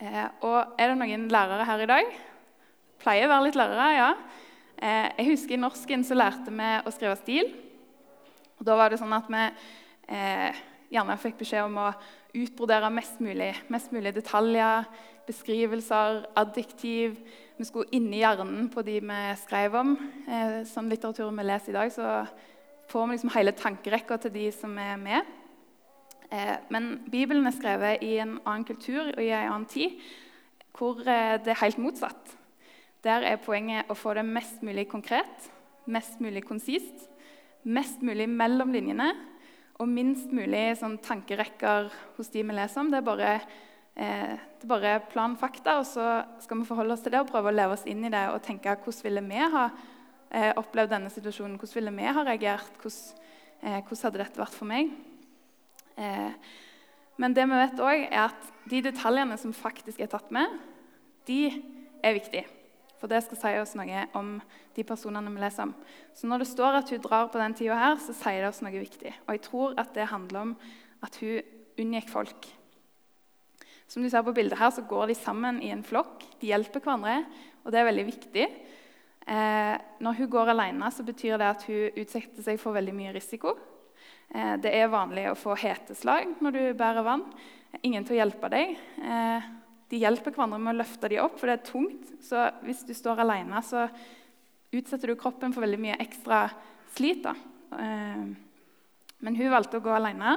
Eh, 0.00 0.24
og 0.44 0.80
er 0.80 0.90
det 0.90 0.98
noen 1.00 1.28
lærere 1.32 1.68
her 1.68 1.84
i 1.84 1.90
dag 1.92 2.16
pleier 3.02 3.28
å 3.28 3.32
være 3.32 3.46
litt 3.48 3.58
lærere, 3.58 3.88
ja. 3.96 4.10
Eh, 4.76 5.08
jeg 5.20 5.30
husker 5.30 5.56
I 5.56 5.62
norsken 5.62 6.04
så 6.04 6.16
lærte 6.16 6.52
vi 6.52 6.70
å 6.82 6.92
skrive 6.94 7.16
stil. 7.20 7.50
Og 8.56 8.64
Da 8.66 8.76
var 8.78 8.90
det 8.90 9.00
sånn 9.00 9.14
at 9.16 9.28
vi 9.30 9.42
eh, 10.16 10.62
gjerne 10.92 11.18
fikk 11.20 11.40
beskjed 11.42 11.66
om 11.68 11.78
å 11.80 11.90
utbrodere 12.36 12.92
mest 12.92 13.20
mulig. 13.24 13.52
Mest 13.72 13.92
mulig 13.94 14.14
detaljer, 14.16 14.88
beskrivelser, 15.26 16.24
adjektiv. 16.38 17.18
Vi 17.56 17.66
skulle 17.66 17.90
inni 17.96 18.20
hjernen 18.22 18.68
på 18.72 18.84
de 18.86 19.00
vi 19.00 19.22
skrev 19.40 19.74
om. 19.80 19.96
Eh, 20.28 20.60
sånn 20.68 20.90
litteratur 20.92 21.32
vi 21.34 21.46
leser 21.46 21.72
i 21.72 21.76
dag, 21.76 21.92
så 21.92 22.26
får 22.90 23.06
vi 23.06 23.16
liksom 23.16 23.34
hele 23.34 23.54
tankerekka 23.56 24.20
til 24.22 24.34
de 24.36 24.46
som 24.54 24.76
er 24.78 24.96
med. 25.00 25.34
Eh, 26.30 26.56
men 26.70 26.90
Bibelen 27.10 27.46
er 27.46 27.54
skrevet 27.54 28.02
i 28.02 28.16
en 28.22 28.38
annen 28.44 28.66
kultur 28.66 29.12
og 29.12 29.22
i 29.22 29.30
en 29.30 29.52
annen 29.52 29.68
tid 29.70 30.00
hvor 30.76 31.00
eh, 31.06 31.36
det 31.42 31.54
er 31.54 31.62
helt 31.62 31.78
motsatt. 31.80 32.34
Der 33.06 33.22
er 33.26 33.42
poenget 33.42 33.90
å 33.90 33.96
få 33.96 34.16
det 34.18 34.26
mest 34.26 34.64
mulig 34.66 34.88
konkret, 34.90 35.50
mest 35.86 36.20
mulig 36.20 36.42
konsist, 36.46 37.06
mest 37.62 38.02
mulig 38.02 38.26
mellom 38.30 38.74
linjene 38.74 39.12
og 39.76 39.88
minst 39.92 40.32
mulig 40.34 40.70
sånn, 40.80 40.96
tankerekker 41.04 41.90
hos 42.16 42.30
de 42.32 42.42
vi 42.42 42.56
leser 42.56 42.82
om. 42.82 42.90
Det 42.90 43.00
er 43.00 43.06
bare, 43.06 43.32
eh, 43.96 44.36
det 44.36 44.64
er 44.64 44.70
bare 44.70 44.94
plan 45.10 45.36
fakta, 45.40 45.78
og 45.80 45.86
så 45.88 46.06
skal 46.42 46.60
vi 46.60 46.68
forholde 46.68 46.96
oss 46.96 47.04
til 47.04 47.14
det 47.14 47.22
og 47.22 47.30
prøve 47.30 47.52
å 47.52 47.56
leve 47.56 47.76
oss 47.76 47.86
inn 47.88 48.04
i 48.06 48.12
det 48.12 48.24
og 48.32 48.42
tenke 48.44 48.76
hvordan 48.84 49.06
ville 49.08 49.24
vi 49.26 49.42
ha 49.56 49.66
eh, 50.30 50.52
opplevd 50.56 50.94
denne 50.94 51.12
situasjonen, 51.12 51.58
hvordan 51.60 51.80
ville 51.80 51.96
vi 51.98 52.14
ha 52.18 52.24
reagert? 52.26 52.80
Hvordan, 52.82 53.28
eh, 53.62 53.80
hvordan 53.82 54.02
hadde 54.08 54.22
dette 54.24 54.42
vært 54.42 54.56
for 54.56 54.70
meg? 54.70 54.92
Eh, 55.96 56.52
men 57.16 57.36
det 57.36 57.46
vi 57.48 57.62
vet 57.62 57.80
også, 57.80 58.10
er 58.10 58.26
at 58.26 58.52
de 58.68 58.82
detaljene 58.84 59.38
som 59.40 59.54
faktisk 59.56 60.02
er 60.02 60.10
tatt 60.12 60.28
med, 60.34 60.58
de 61.26 61.40
er 62.04 62.16
viktige. 62.18 62.44
For 63.00 63.12
det 63.12 63.22
skal 63.24 63.40
si 63.40 63.52
oss 63.60 63.74
noe 63.76 64.06
om 64.16 64.36
de 64.76 64.84
personene 64.88 65.32
vi 65.32 65.40
leser 65.40 65.66
om. 65.66 65.74
Så 66.16 66.28
når 66.28 66.42
det 66.42 66.50
står 66.52 66.78
at 66.80 66.92
hun 66.92 67.02
drar 67.04 67.28
på 67.32 67.40
den 67.40 67.56
tida 67.56 67.76
her, 67.76 67.98
så 68.00 68.14
sier 68.16 68.40
det 68.40 68.50
oss 68.50 68.62
noe 68.64 68.72
viktig. 68.72 69.12
Og 69.26 69.36
jeg 69.36 69.42
tror 69.48 69.76
at 69.80 69.92
det 69.96 70.08
handler 70.12 70.48
om 70.48 70.54
at 71.04 71.18
hun 71.20 71.52
unngikk 71.80 72.08
folk. 72.12 72.48
Som 73.86 74.02
du 74.02 74.10
ser 74.10 74.24
på 74.26 74.34
bildet 74.34 74.58
her, 74.58 74.72
så 74.74 74.82
går 74.86 75.12
de 75.12 75.18
sammen 75.18 75.60
i 75.62 75.70
en 75.74 75.84
flokk. 75.86 76.24
De 76.40 76.50
hjelper 76.50 76.82
hverandre, 76.82 77.20
og 77.62 77.72
det 77.72 77.80
er 77.80 77.88
veldig 77.88 78.06
viktig. 78.08 78.46
Eh, 79.26 79.76
når 80.02 80.18
hun 80.20 80.30
går 80.30 80.52
alene, 80.52 80.90
så 80.94 81.06
betyr 81.06 81.38
det 81.38 81.50
at 81.50 81.66
hun 81.66 82.00
utsetter 82.02 82.46
seg 82.46 82.60
for 82.62 82.76
veldig 82.76 82.94
mye 82.94 83.14
risiko. 83.14 83.54
Eh, 84.34 84.56
det 84.62 84.74
er 84.74 84.90
vanlig 84.90 85.28
å 85.30 85.38
få 85.38 85.54
heteslag 85.58 86.36
når 86.42 86.56
du 86.56 86.62
bærer 86.78 87.06
vann. 87.06 87.24
Ingen 87.82 88.06
til 88.06 88.16
å 88.16 88.20
hjelpe 88.22 88.50
deg. 88.52 88.76
Eh, 89.02 89.48
de 89.90 90.02
hjelper 90.02 90.34
hverandre 90.34 90.58
med 90.58 90.74
å 90.74 90.80
løfte 90.80 91.10
dem 91.10 91.22
opp, 91.22 91.38
for 91.38 91.50
det 91.50 91.58
er 91.60 91.68
tungt. 91.68 92.14
Så 92.26 92.48
hvis 92.66 92.82
du 92.86 92.94
står 92.96 93.22
alene, 93.22 93.62
så 93.62 93.86
utsetter 94.74 95.12
du 95.12 95.18
kroppen 95.18 95.54
for 95.54 95.62
veldig 95.62 95.82
mye 95.82 96.00
ekstra 96.02 96.46
slit. 96.96 97.22
Da. 97.26 97.36
Eh, 97.78 98.24
men 99.26 99.38
hun 99.38 99.52
valgte 99.52 99.78
å 99.78 99.84
gå 99.84 99.94
alene 99.94 100.36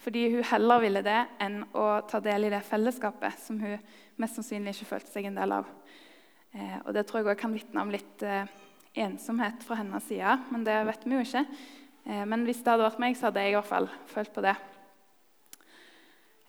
fordi 0.00 0.26
hun 0.32 0.46
heller 0.48 0.80
ville 0.80 1.02
det 1.04 1.18
enn 1.44 1.60
å 1.76 1.86
ta 2.08 2.22
del 2.24 2.48
i 2.48 2.52
det 2.52 2.62
fellesskapet 2.64 3.36
som 3.42 3.58
hun 3.60 3.76
mest 4.20 4.38
sannsynlig 4.38 4.74
ikke 4.74 4.94
følte 4.94 5.12
seg 5.12 5.28
en 5.28 5.38
del 5.40 5.52
av. 5.58 5.68
Eh, 6.54 6.78
og 6.84 6.94
Det 6.96 7.04
tror 7.06 7.20
jeg 7.20 7.28
også 7.28 7.42
kan 7.42 7.54
vitne 7.54 7.84
om 7.84 7.92
litt 7.92 8.24
eh, 8.24 8.48
ensomhet 9.04 9.62
fra 9.66 9.78
hennes 9.80 10.08
side, 10.08 10.38
men 10.50 10.64
det 10.66 10.78
vet 10.88 11.06
vi 11.06 11.14
jo 11.18 11.24
ikke. 11.24 11.44
Eh, 12.06 12.24
men 12.26 12.44
hvis 12.48 12.62
det 12.64 12.72
hadde 12.72 12.88
vært 12.88 13.02
meg, 13.02 13.16
så 13.16 13.28
hadde 13.28 13.44
jeg 13.44 13.54
i 13.54 13.58
hvert 13.58 13.70
fall 13.70 13.88
følt 14.10 14.32
på 14.34 14.44
det. 14.44 14.56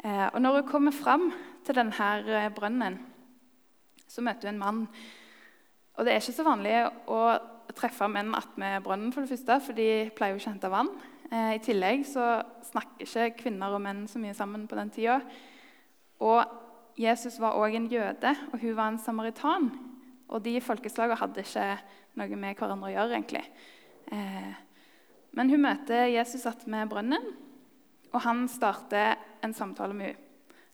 Eh, 0.03 0.27
og 0.33 0.41
Når 0.41 0.61
hun 0.61 0.69
kommer 0.71 0.95
fram 0.95 1.31
til 1.65 1.77
denne 1.77 2.11
eh, 2.25 2.51
brønnen, 2.55 2.99
så 4.07 4.23
møter 4.23 4.49
hun 4.49 4.55
en 4.55 4.63
mann. 4.63 4.85
Og 5.95 6.05
Det 6.05 6.13
er 6.13 6.23
ikke 6.23 6.39
så 6.39 6.47
vanlig 6.47 6.75
å 7.11 7.21
treffe 7.75 8.07
menn 8.09 8.33
attmed 8.35 8.83
brønnen, 8.83 9.11
for 9.13 9.21
det 9.21 9.35
første, 9.35 9.59
for 9.67 9.77
de 9.77 10.09
pleier 10.15 10.33
jo 10.33 10.41
ikke 10.41 10.49
å 10.49 10.53
hente 10.55 10.71
vann. 10.71 10.89
Eh, 11.31 11.53
I 11.55 11.61
tillegg 11.63 12.03
så 12.07 12.41
snakker 12.67 13.07
ikke 13.07 13.45
kvinner 13.45 13.71
og 13.71 13.79
menn 13.83 14.03
så 14.11 14.19
mye 14.19 14.35
sammen 14.35 14.65
på 14.67 14.75
den 14.75 14.91
tida. 14.91 15.21
Og 16.21 16.43
Jesus 16.99 17.39
var 17.39 17.55
òg 17.55 17.77
en 17.77 17.87
jøde, 17.91 18.33
og 18.51 18.59
hun 18.59 18.75
var 18.75 18.91
en 18.91 18.99
samaritan. 18.99 19.69
Og 20.27 20.43
de 20.43 20.57
folkeslagene 20.63 21.19
hadde 21.19 21.45
ikke 21.45 21.69
noe 22.19 22.41
med 22.43 22.59
hverandre 22.59 22.91
å 22.91 22.93
gjøre. 22.95 23.15
egentlig. 23.15 23.45
Eh, 24.11 24.51
men 25.31 25.49
hun 25.49 25.63
møter 25.63 26.11
Jesus 26.11 26.43
satt 26.43 26.67
med 26.67 26.89
brønnen, 26.91 27.31
og 28.11 28.19
han 28.21 28.47
starter 28.51 29.15
en 29.41 29.53
samtale 29.53 29.95
med 29.95 30.11
henne. 30.11 30.27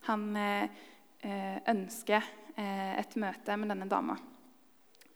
Han 0.08 0.36
eh, 0.38 1.58
ønsker 1.68 2.22
et 2.56 3.16
møte 3.18 3.56
med 3.58 3.68
denne 3.68 3.88
dama. 3.90 4.14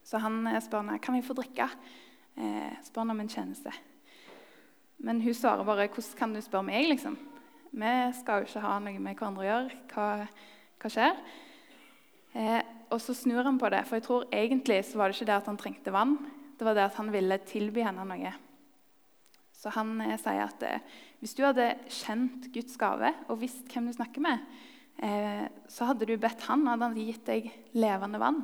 Så 0.03 0.19
han 0.19 0.43
spør 0.61 0.83
henne 0.83 0.99
kan 1.01 1.15
jeg 1.15 1.25
få 1.25 1.35
drikke. 1.35 1.65
spør 2.83 3.01
henne 3.01 3.15
om 3.15 3.23
en 3.23 3.31
tjeneste. 3.31 3.71
Men 5.03 5.21
hun 5.21 5.33
svarer 5.33 5.65
bare 5.67 5.87
'Hvordan 5.87 6.17
kan 6.17 6.33
du 6.33 6.41
spørre 6.41 6.63
meg?' 6.63 6.87
liksom? 6.87 7.17
Vi 7.73 8.13
skal 8.13 8.41
jo 8.41 8.45
ikke 8.47 8.61
ha 8.61 8.79
noe 8.79 8.99
med 8.99 9.15
hverandre 9.15 9.43
å 9.43 9.49
gjøre. 9.49 9.71
Hva, 9.93 10.27
hva 10.79 10.89
skjer? 10.89 11.15
Eh, 12.35 12.61
og 12.89 13.01
så 13.01 13.13
snur 13.13 13.43
han 13.43 13.59
på 13.59 13.69
det, 13.69 13.85
for 13.85 13.95
jeg 13.95 14.03
tror 14.03 14.25
egentlig 14.31 14.85
så 14.85 14.97
var 14.97 15.07
det 15.07 15.15
ikke 15.17 15.25
det 15.25 15.35
at 15.35 15.45
han 15.45 15.57
trengte 15.57 15.91
vann. 15.91 16.17
Det 16.57 16.65
var 16.65 16.73
det 16.73 16.83
at 16.83 16.95
han 16.95 17.11
ville 17.11 17.37
tilby 17.37 17.81
henne 17.81 18.05
noe. 18.05 18.33
Så 19.51 19.69
han 19.69 19.99
eh, 20.01 20.17
sier 20.17 20.45
at 20.45 20.63
eh, 20.63 20.79
hvis 21.19 21.35
du 21.35 21.43
hadde 21.43 21.75
kjent 21.89 22.53
Guds 22.53 22.77
gave 22.77 23.13
og 23.27 23.41
visst 23.41 23.67
hvem 23.73 23.87
du 23.87 23.93
snakker 23.93 24.21
med, 24.21 24.39
eh, 25.03 25.49
så 25.67 25.85
hadde 25.85 26.05
du 26.05 26.17
bedt 26.17 26.41
han, 26.47 26.67
hadde 26.67 26.83
han 26.83 26.95
gitt 26.95 27.25
deg 27.25 27.51
levende 27.73 28.19
vann 28.19 28.43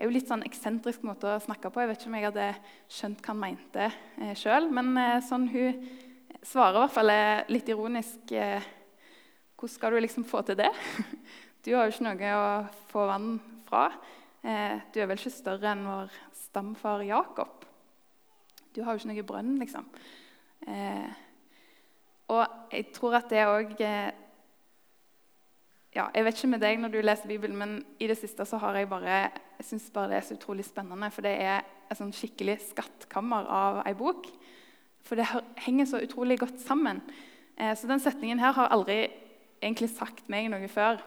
er 0.00 0.08
jo 0.08 0.14
litt 0.14 0.30
sånn 0.30 0.44
eksentrisk 0.46 1.02
måte 1.04 1.28
å 1.28 1.42
snakke 1.44 1.68
på. 1.68 1.82
Jeg 1.82 1.90
vet 1.90 2.00
ikke 2.00 2.08
om 2.08 2.14
jeg 2.16 2.26
hadde 2.30 2.44
skjønt 2.88 3.18
hva 3.20 3.32
han 3.34 3.40
mente 3.42 3.88
eh, 3.90 4.32
sjøl. 4.38 4.70
Men 4.72 4.94
eh, 4.96 5.18
sånn 5.26 5.44
hun 5.52 5.82
svarer 6.40 6.78
i 6.78 6.80
hvert 6.86 6.94
fall 6.94 7.12
litt 7.52 7.68
ironisk 7.68 8.32
eh, 8.32 8.68
Hvordan 9.60 9.74
skal 9.74 9.92
du 9.92 10.00
liksom 10.00 10.24
få 10.24 10.40
til 10.48 10.56
det? 10.62 10.70
Du 11.60 11.74
har 11.76 11.84
jo 11.84 11.92
ikke 11.92 12.06
noe 12.06 12.28
å 12.32 12.44
få 12.88 13.02
vann 13.10 13.34
fra. 13.66 13.90
Eh, 14.40 14.78
du 14.88 14.96
er 14.96 15.10
vel 15.10 15.20
ikke 15.20 15.34
større 15.34 15.74
enn 15.74 15.82
vår 15.84 16.14
stamfar 16.46 17.04
Jakob. 17.04 17.66
Du 18.72 18.80
har 18.80 18.96
jo 18.96 19.02
ikke 19.02 19.10
noe 19.10 19.26
brønn, 19.28 19.50
liksom. 19.60 19.90
Og 22.32 22.72
jeg 22.72 22.86
tror 22.96 23.18
at 23.18 23.28
det 23.28 23.44
òg 23.44 23.76
ja, 25.94 26.08
Jeg 26.14 26.24
vet 26.24 26.36
ikke 26.38 26.52
med 26.52 26.62
deg 26.62 26.78
når 26.78 26.92
du 26.92 27.00
leser 27.02 27.30
Bibelen, 27.30 27.58
men 27.58 27.78
i 27.98 28.06
det 28.06 28.18
siste 28.18 28.44
så 28.46 28.60
har 28.62 28.78
jeg 28.78 28.90
bare 28.90 29.16
jeg 29.60 29.66
syns 29.66 29.90
bare 29.92 30.12
det 30.12 30.18
er 30.20 30.26
så 30.28 30.36
utrolig 30.38 30.64
spennende. 30.64 31.10
For 31.12 31.26
det 31.26 31.34
er 31.42 31.64
et 31.90 31.98
sånn 31.98 32.14
skikkelig 32.16 32.56
skattkammer 32.70 33.48
av 33.50 33.82
ei 33.84 33.92
bok. 33.98 34.28
For 35.04 35.18
det 35.18 35.26
henger 35.66 35.88
så 35.90 36.00
utrolig 36.00 36.38
godt 36.40 36.62
sammen. 36.62 37.02
Eh, 37.56 37.74
så 37.76 37.90
den 37.90 38.00
setningen 38.00 38.40
her 38.40 38.54
har 38.56 38.72
aldri 38.72 39.02
egentlig 39.60 39.90
sagt 39.92 40.30
meg 40.32 40.48
noe 40.52 40.68
før. 40.72 41.02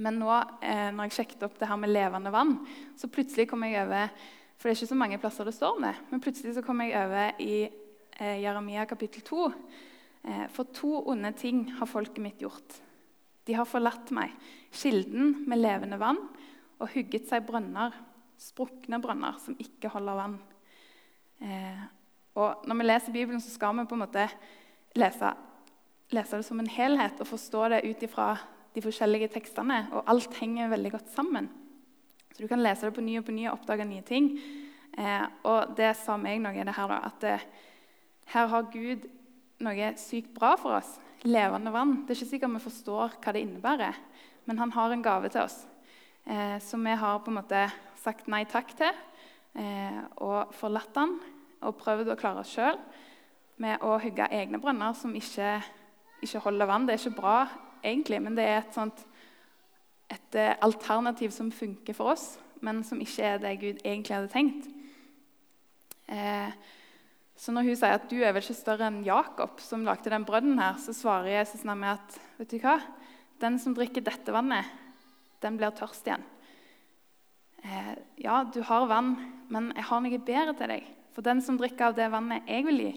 Men 0.00 0.18
nå 0.22 0.30
eh, 0.64 0.88
når 0.94 1.10
jeg 1.10 1.16
sjekket 1.18 1.44
opp 1.46 1.58
det 1.60 1.68
her 1.70 1.80
med 1.80 1.92
levende 1.92 2.32
vann, 2.34 2.56
så 2.98 3.10
plutselig 3.12 3.46
kom 3.50 3.66
jeg 3.66 3.82
over 3.84 4.08
For 4.54 4.68
det 4.68 4.72
er 4.72 4.80
ikke 4.80 4.92
så 4.94 4.98
mange 4.98 5.18
plasser 5.20 5.46
det 5.46 5.52
står 5.54 5.76
om 5.76 5.84
det, 5.84 5.92
men 6.08 6.20
plutselig 6.22 6.54
så 6.56 6.62
kom 6.64 6.80
jeg 6.80 6.94
over 6.96 7.40
i 7.42 7.66
eh, 7.66 8.38
Jeremia 8.40 8.86
kapittel 8.88 9.22
2. 9.26 9.46
Eh, 10.24 10.44
for 10.54 10.70
to 10.72 11.02
onde 11.10 11.34
ting 11.36 11.66
har 11.76 11.90
folket 11.90 12.22
mitt 12.24 12.40
gjort. 12.40 12.78
De 13.44 13.56
har 13.56 13.68
forlatt 13.68 14.12
meg, 14.14 14.32
kilden 14.72 15.42
med 15.48 15.60
levende 15.60 15.98
vann, 16.00 16.20
og 16.80 16.90
hugget 16.94 17.28
seg 17.28 17.44
brønner, 17.46 17.92
sprukne 18.40 18.98
brønner 19.02 19.36
som 19.42 19.56
ikke 19.60 19.90
holder 19.92 20.18
vann. 20.18 20.38
Eh, 21.44 21.82
og 22.40 22.64
Når 22.66 22.78
vi 22.80 22.86
leser 22.86 23.12
Bibelen, 23.12 23.40
så 23.40 23.52
skal 23.52 23.76
vi 23.78 23.86
på 23.86 23.94
en 23.94 24.02
måte 24.02 24.24
lese, 24.98 25.34
lese 26.10 26.40
det 26.40 26.46
som 26.48 26.60
en 26.60 26.70
helhet 26.70 27.20
og 27.20 27.30
forstå 27.30 27.68
det 27.68 27.84
ut 27.84 28.02
ifra 28.02 28.32
de 28.74 28.82
forskjellige 28.82 29.30
tekstene. 29.36 29.84
Og 29.92 30.08
alt 30.10 30.34
henger 30.40 30.72
veldig 30.72 30.90
godt 30.96 31.12
sammen. 31.14 31.48
Så 32.32 32.42
du 32.42 32.48
kan 32.50 32.62
lese 32.62 32.88
det 32.88 32.96
på 32.96 33.04
ny 33.04 33.20
og 33.20 33.28
på 33.28 33.36
ny 33.36 33.46
og 33.46 33.60
oppdage 33.60 33.86
nye 33.86 34.02
ting. 34.02 34.32
Eh, 34.98 35.26
og 35.44 35.76
det 35.78 35.94
sa 36.00 36.16
meg 36.18 36.42
noe 36.42 36.64
det 36.64 36.74
her, 36.74 36.90
da, 36.90 36.98
at 37.06 37.28
eh, 37.28 37.46
her 38.34 38.50
har 38.50 38.70
Gud 38.72 39.06
noe 39.62 39.94
sykt 40.00 40.32
bra 40.34 40.56
for 40.58 40.80
oss 40.80 40.96
levende 41.24 41.72
vann. 41.72 42.02
Det 42.04 42.12
er 42.14 42.20
ikke 42.20 42.32
sikkert 42.34 42.54
vi 42.56 42.64
forstår 42.66 43.16
hva 43.18 43.32
det 43.34 43.44
innebærer, 43.44 43.96
men 44.44 44.60
han 44.60 44.72
har 44.76 44.92
en 44.92 45.04
gave 45.04 45.30
til 45.32 45.44
oss 45.46 45.62
eh, 46.26 46.58
som 46.60 46.84
vi 46.84 46.96
har 47.00 47.22
på 47.24 47.32
en 47.32 47.38
måte 47.40 47.64
sagt 48.04 48.28
nei 48.28 48.44
takk 48.48 48.74
til 48.76 48.92
eh, 49.56 50.00
og 50.20 50.52
forlatt 50.56 51.00
han 51.00 51.16
og 51.64 51.78
prøvd 51.80 52.12
å 52.12 52.18
klare 52.20 52.44
oss 52.44 52.52
sjøl 52.52 52.78
med 53.62 53.82
å 53.86 53.96
hugge 54.02 54.28
egne 54.34 54.60
brønner 54.60 54.96
som 54.98 55.14
ikke, 55.16 55.56
ikke, 56.24 56.42
holder 56.44 56.68
vann. 56.68 56.86
Det 56.86 56.96
er 56.96 57.02
ikke 57.02 57.20
bra 57.20 57.36
egentlig, 57.84 58.20
men 58.24 58.36
det 58.36 58.46
er 58.48 58.56
et, 58.60 58.74
sånt, 58.74 59.04
et 60.12 60.38
eh, 60.40 60.56
alternativ 60.64 61.32
som 61.34 61.52
funker 61.54 61.96
for 61.96 62.14
oss, 62.14 62.34
men 62.64 62.82
som 62.84 63.00
ikke 63.00 63.28
er 63.28 63.42
det 63.42 63.58
Gud 63.62 63.84
egentlig 63.84 64.16
hadde 64.16 64.32
tenkt. 64.32 64.68
Eh, 66.10 66.50
så 67.36 67.52
når 67.52 67.66
hun 67.66 67.78
sier 67.78 67.96
at 67.96 68.06
du 68.10 68.20
er 68.22 68.34
vel 68.34 68.44
ikke 68.44 68.56
større 68.56 68.86
enn 68.88 69.02
Jakob, 69.06 69.58
som 69.62 69.82
lagde 69.86 70.12
den 70.12 70.26
brønnen, 70.26 70.60
her, 70.62 70.78
så 70.78 70.94
svarer 70.94 71.32
Jesus 71.34 71.64
med 71.66 71.96
at 71.96 72.20
vet 72.38 72.54
du 72.54 72.60
hva? 72.62 72.78
den 73.42 73.58
som 73.60 73.74
drikker 73.76 74.04
dette 74.04 74.32
vannet, 74.34 74.68
den 75.42 75.58
blir 75.58 75.74
tørst 75.76 76.06
igjen. 76.08 76.22
Eh, 77.64 77.94
ja, 78.24 78.42
du 78.44 78.60
har 78.64 78.86
vann, 78.88 79.14
men 79.52 79.72
jeg 79.74 79.86
har 79.88 80.02
noe 80.04 80.20
bedre 80.24 80.54
til 80.56 80.72
deg. 80.74 80.88
For 81.14 81.24
den 81.24 81.42
som 81.44 81.58
drikker 81.58 81.90
av 81.90 81.98
det 81.98 82.08
vannet 82.12 82.48
jeg 82.50 82.66
vil 82.66 82.82
gi, 82.86 82.92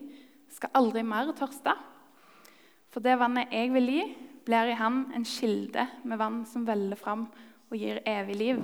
skal 0.56 0.74
aldri 0.80 1.04
mer 1.06 1.34
tørste. 1.38 1.74
For 2.94 3.04
det 3.04 3.18
vannet 3.20 3.52
jeg 3.54 3.74
vil 3.76 3.92
gi, 3.92 4.06
blir 4.48 4.72
i 4.72 4.78
han 4.80 5.04
en 5.16 5.28
kilde 5.28 5.84
med 6.08 6.20
vann 6.22 6.44
som 6.48 6.64
veller 6.68 7.00
fram 7.00 7.28
og 7.68 7.76
gir 7.76 8.00
evig 8.08 8.38
liv. 8.40 8.62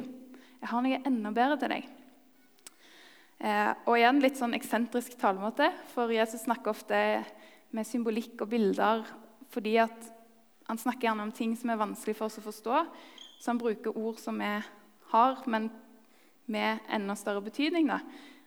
Jeg 0.62 0.72
har 0.72 0.84
noe 0.84 1.02
enda 1.04 1.34
bedre 1.36 1.60
til 1.60 1.74
deg. 1.76 1.90
Eh, 3.44 3.72
og 3.90 3.98
igjen 4.00 4.22
litt 4.24 4.38
sånn 4.40 4.56
eksentrisk 4.56 5.18
talemåte, 5.20 5.68
for 5.92 6.12
Jesus 6.16 6.46
snakker 6.46 6.72
ofte 6.72 6.98
med 7.76 7.88
symbolikk 7.90 8.40
og 8.46 8.54
bilder 8.54 9.04
fordi 9.52 9.74
at 9.84 10.08
han 10.70 10.80
snakker 10.80 11.10
gjerne 11.10 11.26
om 11.28 11.34
ting 11.36 11.52
som 11.60 11.74
er 11.74 11.82
vanskelig 11.82 12.16
for 12.16 12.30
oss 12.30 12.40
å 12.40 12.46
forstå. 12.46 12.80
Så 13.44 13.52
han 13.52 13.60
bruker 13.60 13.98
ord 14.00 14.22
som 14.22 14.40
vi 14.40 14.50
har, 15.12 15.44
men 15.52 15.68
med 16.48 16.88
enda 16.88 17.18
større 17.20 17.44
betydning. 17.44 17.92
Da, 17.92 18.00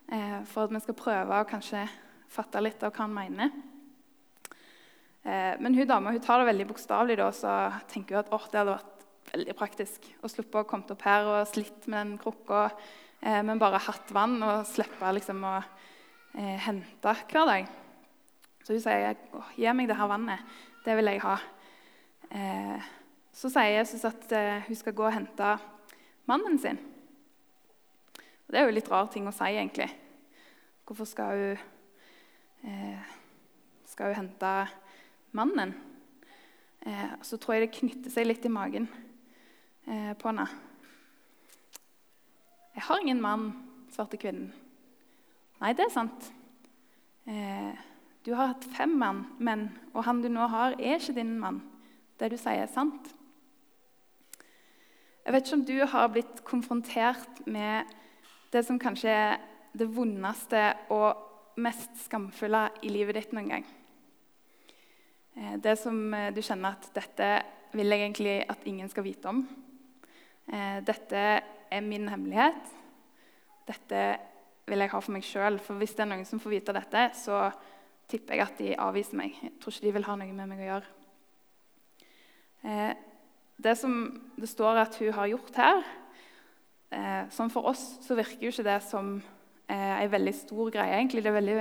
eh, 0.09 0.41
for 0.49 0.65
at 0.65 0.73
vi 0.73 0.81
skal 0.81 0.99
prøve 0.99 1.39
å 1.43 1.49
kanskje 1.49 1.85
fatte 2.33 2.65
litt 2.65 2.83
av 2.83 2.97
hva 2.97 3.05
han 3.05 3.15
mener. 3.15 3.53
Eh, 5.23 5.55
men 5.61 5.75
hun 5.77 5.87
dama 5.87 6.11
hun 6.11 6.25
tar 6.25 6.41
det 6.41 6.55
veldig 6.55 6.69
bokstavelig 6.73 7.21
og 7.21 7.35
så 7.37 7.55
tenker 7.93 8.17
hun 8.17 8.25
at 8.25 8.51
det 8.51 8.61
hadde 8.63 8.79
vært 8.79 9.07
veldig 9.33 9.57
praktisk 9.59 10.09
å 10.23 10.31
sluppe 10.31 10.63
å 10.63 10.69
komme 10.69 10.89
opp 10.89 11.03
her 11.03 11.27
og 11.27 11.49
slitt 11.51 11.87
med 11.87 11.99
den 11.99 12.19
krukka 12.19 12.71
eh, 13.23 13.43
men 13.43 13.61
bare 13.63 13.83
hatt 13.83 14.13
vann 14.15 14.39
og 14.43 14.67
slippe 14.69 15.13
liksom, 15.17 15.45
å 15.45 15.57
eh, 15.61 16.57
hente 16.67 17.17
hver 17.31 17.51
dag. 17.53 17.75
Så 18.67 18.75
hun 18.75 18.83
sier 18.83 19.15
gi 19.55 19.73
meg 19.79 19.87
det 19.87 19.97
her 19.99 20.11
vannet. 20.11 20.43
Det 20.83 20.97
vil 20.99 21.11
jeg 21.13 21.23
ha. 21.23 21.37
Eh, 22.35 22.89
så 23.37 23.51
sier 23.53 23.77
Jesus 23.77 24.05
at 24.09 24.31
eh, 24.35 24.65
hun 24.67 24.79
skal 24.79 24.95
gå 24.97 25.05
og 25.07 25.15
hente 25.15 25.53
mannen 26.27 26.59
sin. 26.59 26.79
Og 28.17 28.51
det 28.51 28.59
er 28.59 28.67
jo 28.67 28.75
litt 28.75 28.91
rar 28.91 29.11
ting 29.13 29.27
å 29.29 29.35
si, 29.35 29.51
egentlig. 29.53 29.87
Hvorfor 30.87 31.07
skal 31.11 31.43
hun, 31.43 31.65
eh, 32.67 33.15
skal 33.93 34.11
hun 34.11 34.21
hente 34.23 34.53
mannen? 35.37 35.75
Eh, 36.87 37.13
så 37.23 37.39
tror 37.39 37.57
jeg 37.57 37.67
det 37.67 37.77
knytter 37.79 38.15
seg 38.15 38.27
litt 38.27 38.47
i 38.47 38.53
magen 38.53 38.89
på 39.87 40.27
henne. 40.27 40.49
Jeg 42.77 42.85
har 42.85 43.01
ingen 43.01 43.21
mann, 43.25 43.45
svarte 43.89 44.19
kvinnen. 44.21 44.51
Nei, 45.63 45.71
det 45.73 45.87
er 45.87 45.93
sant. 45.95 46.27
Eh, 47.25 47.79
du 48.27 48.35
har 48.37 48.51
hatt 48.51 48.67
fem 48.77 48.93
mann, 49.01 49.23
menn, 49.41 49.71
og 49.95 50.05
han 50.05 50.21
du 50.21 50.29
nå 50.29 50.45
har, 50.53 50.77
er 50.77 51.01
ikke 51.01 51.15
din 51.17 51.39
mann. 51.41 51.63
Det 52.21 52.29
du 52.35 52.37
sier, 52.37 52.67
er 52.67 52.69
sant. 52.69 53.09
Jeg 55.25 55.33
vet 55.33 55.49
ikke 55.49 55.57
om 55.57 55.65
du 55.73 55.79
har 55.89 56.13
blitt 56.13 56.45
konfrontert 56.45 57.41
med 57.49 57.97
det 58.53 58.67
som 58.69 58.77
kanskje 58.79 59.09
er 59.09 59.41
det 59.73 59.89
vondeste 59.97 60.69
og 60.93 61.57
mest 61.57 61.97
skamfulle 62.05 62.67
i 62.85 62.93
livet 62.93 63.17
ditt 63.17 63.33
noen 63.33 63.53
gang. 63.55 63.67
Eh, 65.33 65.57
det 65.65 65.79
som 65.81 65.97
eh, 66.13 66.29
du 66.29 66.45
kjenner 66.45 66.77
at 66.77 66.93
dette 66.93 67.33
vil 67.73 67.89
jeg 67.89 68.05
egentlig 68.05 68.39
at 68.45 68.69
ingen 68.69 68.93
skal 68.93 69.09
vite 69.09 69.33
om. 69.33 69.47
Eh, 70.53 70.83
dette 70.85 71.25
er 71.71 71.85
min 71.85 72.09
hemmelighet. 72.09 72.73
Dette 73.67 74.03
vil 74.67 74.83
jeg 74.83 74.93
ha 74.93 75.01
for 75.01 75.15
meg 75.15 75.27
sjøl. 75.27 75.59
For 75.63 75.79
hvis 75.81 75.95
det 75.97 76.05
er 76.05 76.11
noen 76.13 76.27
som 76.29 76.43
får 76.43 76.55
vite 76.57 76.75
dette, 76.77 77.09
så 77.19 77.49
tipper 78.11 78.39
jeg 78.39 78.47
at 78.47 78.61
de 78.61 78.73
avviser 78.87 79.19
meg. 79.19 79.37
Jeg 79.43 79.55
tror 79.61 79.75
ikke 79.75 79.87
de 79.87 79.95
vil 79.97 80.09
ha 80.09 80.17
noe 80.19 80.35
med 80.35 80.51
meg 80.51 80.63
å 80.63 80.69
gjøre. 80.71 80.93
Eh, 82.67 82.93
det 83.63 83.77
som 83.79 83.95
det 84.37 84.51
står 84.51 84.83
at 84.83 84.99
hun 85.01 85.15
har 85.17 85.31
gjort 85.31 85.57
her 85.57 85.79
eh, 86.93 87.23
Sånn 87.33 87.49
for 87.53 87.69
oss 87.71 87.85
så 88.05 88.17
virker 88.19 88.43
jo 88.45 88.51
ikke 88.53 88.67
det 88.67 88.81
som 88.85 89.15
eh, 89.17 89.95
en 90.03 90.13
veldig 90.13 90.35
stor 90.37 90.73
greie. 90.75 90.99
egentlig. 90.99 91.23
Det 91.25 91.31
er 91.31 91.39
veldig 91.39 91.57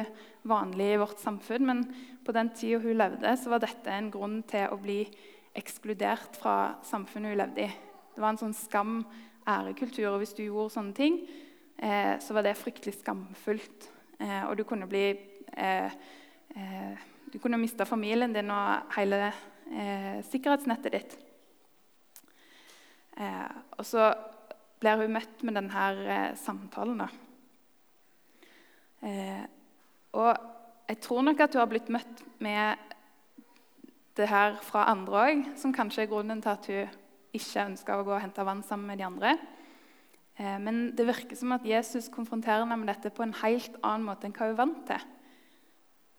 vanlig 0.49 0.89
i 0.93 0.99
vårt 1.01 1.21
samfunn. 1.21 1.69
Men 1.69 1.85
på 2.25 2.35
den 2.35 2.51
tida 2.57 2.81
hun 2.83 2.97
levde, 2.99 3.37
så 3.37 3.53
var 3.53 3.63
dette 3.63 3.93
en 3.93 4.11
grunn 4.13 4.41
til 4.49 4.69
å 4.73 4.81
bli 4.81 5.03
ekskludert 5.55 6.37
fra 6.41 6.75
samfunnet 6.83 7.33
hun 7.33 7.41
levde 7.43 7.67
i. 7.67 7.69
Det 8.15 8.23
var 8.23 8.33
en 8.33 8.43
sånn 8.45 8.55
skam-ærekultur. 9.45 10.09
og 10.09 10.17
Hvis 10.17 10.33
du 10.33 10.43
gjorde 10.43 10.73
sånne 10.73 10.93
ting, 10.93 11.19
eh, 11.77 12.19
så 12.19 12.33
var 12.33 12.41
det 12.43 12.57
fryktelig 12.57 12.99
skamfullt. 12.99 13.91
Eh, 14.19 14.45
og 14.49 14.57
du 14.57 14.63
kunne 14.63 14.87
bli 14.87 15.17
eh, 15.57 15.91
eh 16.55 16.97
Du 17.33 17.39
kunne 17.39 17.57
miste 17.57 17.85
familien 17.85 18.33
din 18.33 18.51
og 18.51 18.93
hele 18.95 19.33
eh, 19.71 20.23
sikkerhetsnettet 20.23 20.91
ditt. 20.91 21.17
Og 23.77 23.85
så 23.85 24.13
blir 24.79 24.95
hun 24.95 25.11
møtt 25.11 25.43
med 25.43 25.53
denne 25.55 26.35
samtalen. 26.35 26.97
da. 26.97 27.07
og 30.13 30.37
jeg 30.87 30.99
tror 30.99 31.21
nok 31.21 31.39
at 31.39 31.53
hun 31.53 31.59
har 31.59 31.65
blitt 31.65 31.89
møtt 31.89 32.23
med 32.39 32.75
det 34.17 34.29
her 34.29 34.55
fra 34.61 34.91
andre 34.91 35.27
òg, 35.27 35.57
som 35.57 35.73
kanskje 35.73 36.03
er 36.03 36.07
grunnen 36.07 36.41
til 36.41 36.49
at 36.49 36.65
hun 36.65 36.87
ikke 37.37 37.67
ønska 37.69 37.99
å 37.99 38.05
gå 38.07 38.15
og 38.15 38.23
hente 38.23 38.45
vann 38.47 38.63
sammen 38.65 38.91
med 38.91 39.01
de 39.01 39.07
andre. 39.07 39.35
Eh, 40.35 40.57
men 40.59 40.89
det 40.95 41.07
virker 41.07 41.37
som 41.39 41.53
at 41.55 41.67
Jesus 41.67 42.09
konfronterer 42.11 42.63
henne 42.63 42.77
med 42.81 42.91
dette 42.91 43.13
på 43.13 43.23
en 43.23 43.35
helt 43.43 43.77
annen 43.81 44.07
måte 44.07 44.27
enn 44.27 44.35
hva 44.35 44.49
hun 44.49 44.55
er 44.55 44.59
vant 44.59 44.81
til. 44.89 45.11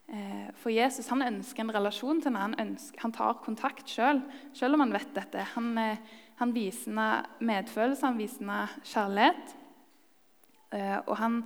Eh, 0.07 0.47
for 0.55 0.71
Jesus 0.71 1.09
han 1.11 1.25
ønsker 1.25 1.65
en 1.65 1.73
relasjon 1.75 2.21
til 2.21 2.31
henne. 2.31 2.45
Han, 2.45 2.59
ønsker, 2.63 3.01
han 3.03 3.15
tar 3.15 3.41
kontakt 3.43 3.89
sjøl, 3.91 4.21
selv, 4.23 4.53
selv 4.61 4.77
om 4.77 4.85
han 4.85 4.95
vet 4.95 5.13
dette. 5.15 5.47
Han, 5.55 5.73
eh, 5.81 6.19
han 6.41 6.53
viser 6.55 6.93
henne 6.93 7.09
medfølelse, 7.43 8.07
han 8.07 8.21
viser 8.21 8.45
henne 8.45 8.85
kjærlighet. 8.85 9.57
Og 11.07 11.13
han 11.15 11.37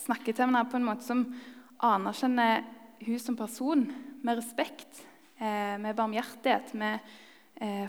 snakker 0.00 0.32
til 0.32 0.46
henne 0.46 0.62
på 0.66 0.78
en 0.78 0.86
måte 0.86 1.04
som 1.04 1.20
anerkjenner 1.84 2.64
hun 3.04 3.18
som 3.20 3.36
person 3.38 3.82
med 4.24 4.40
respekt, 4.40 5.02
med 5.38 5.92
barmhjertighet, 5.98 6.72
med 6.80 6.96
eh, 6.96 7.12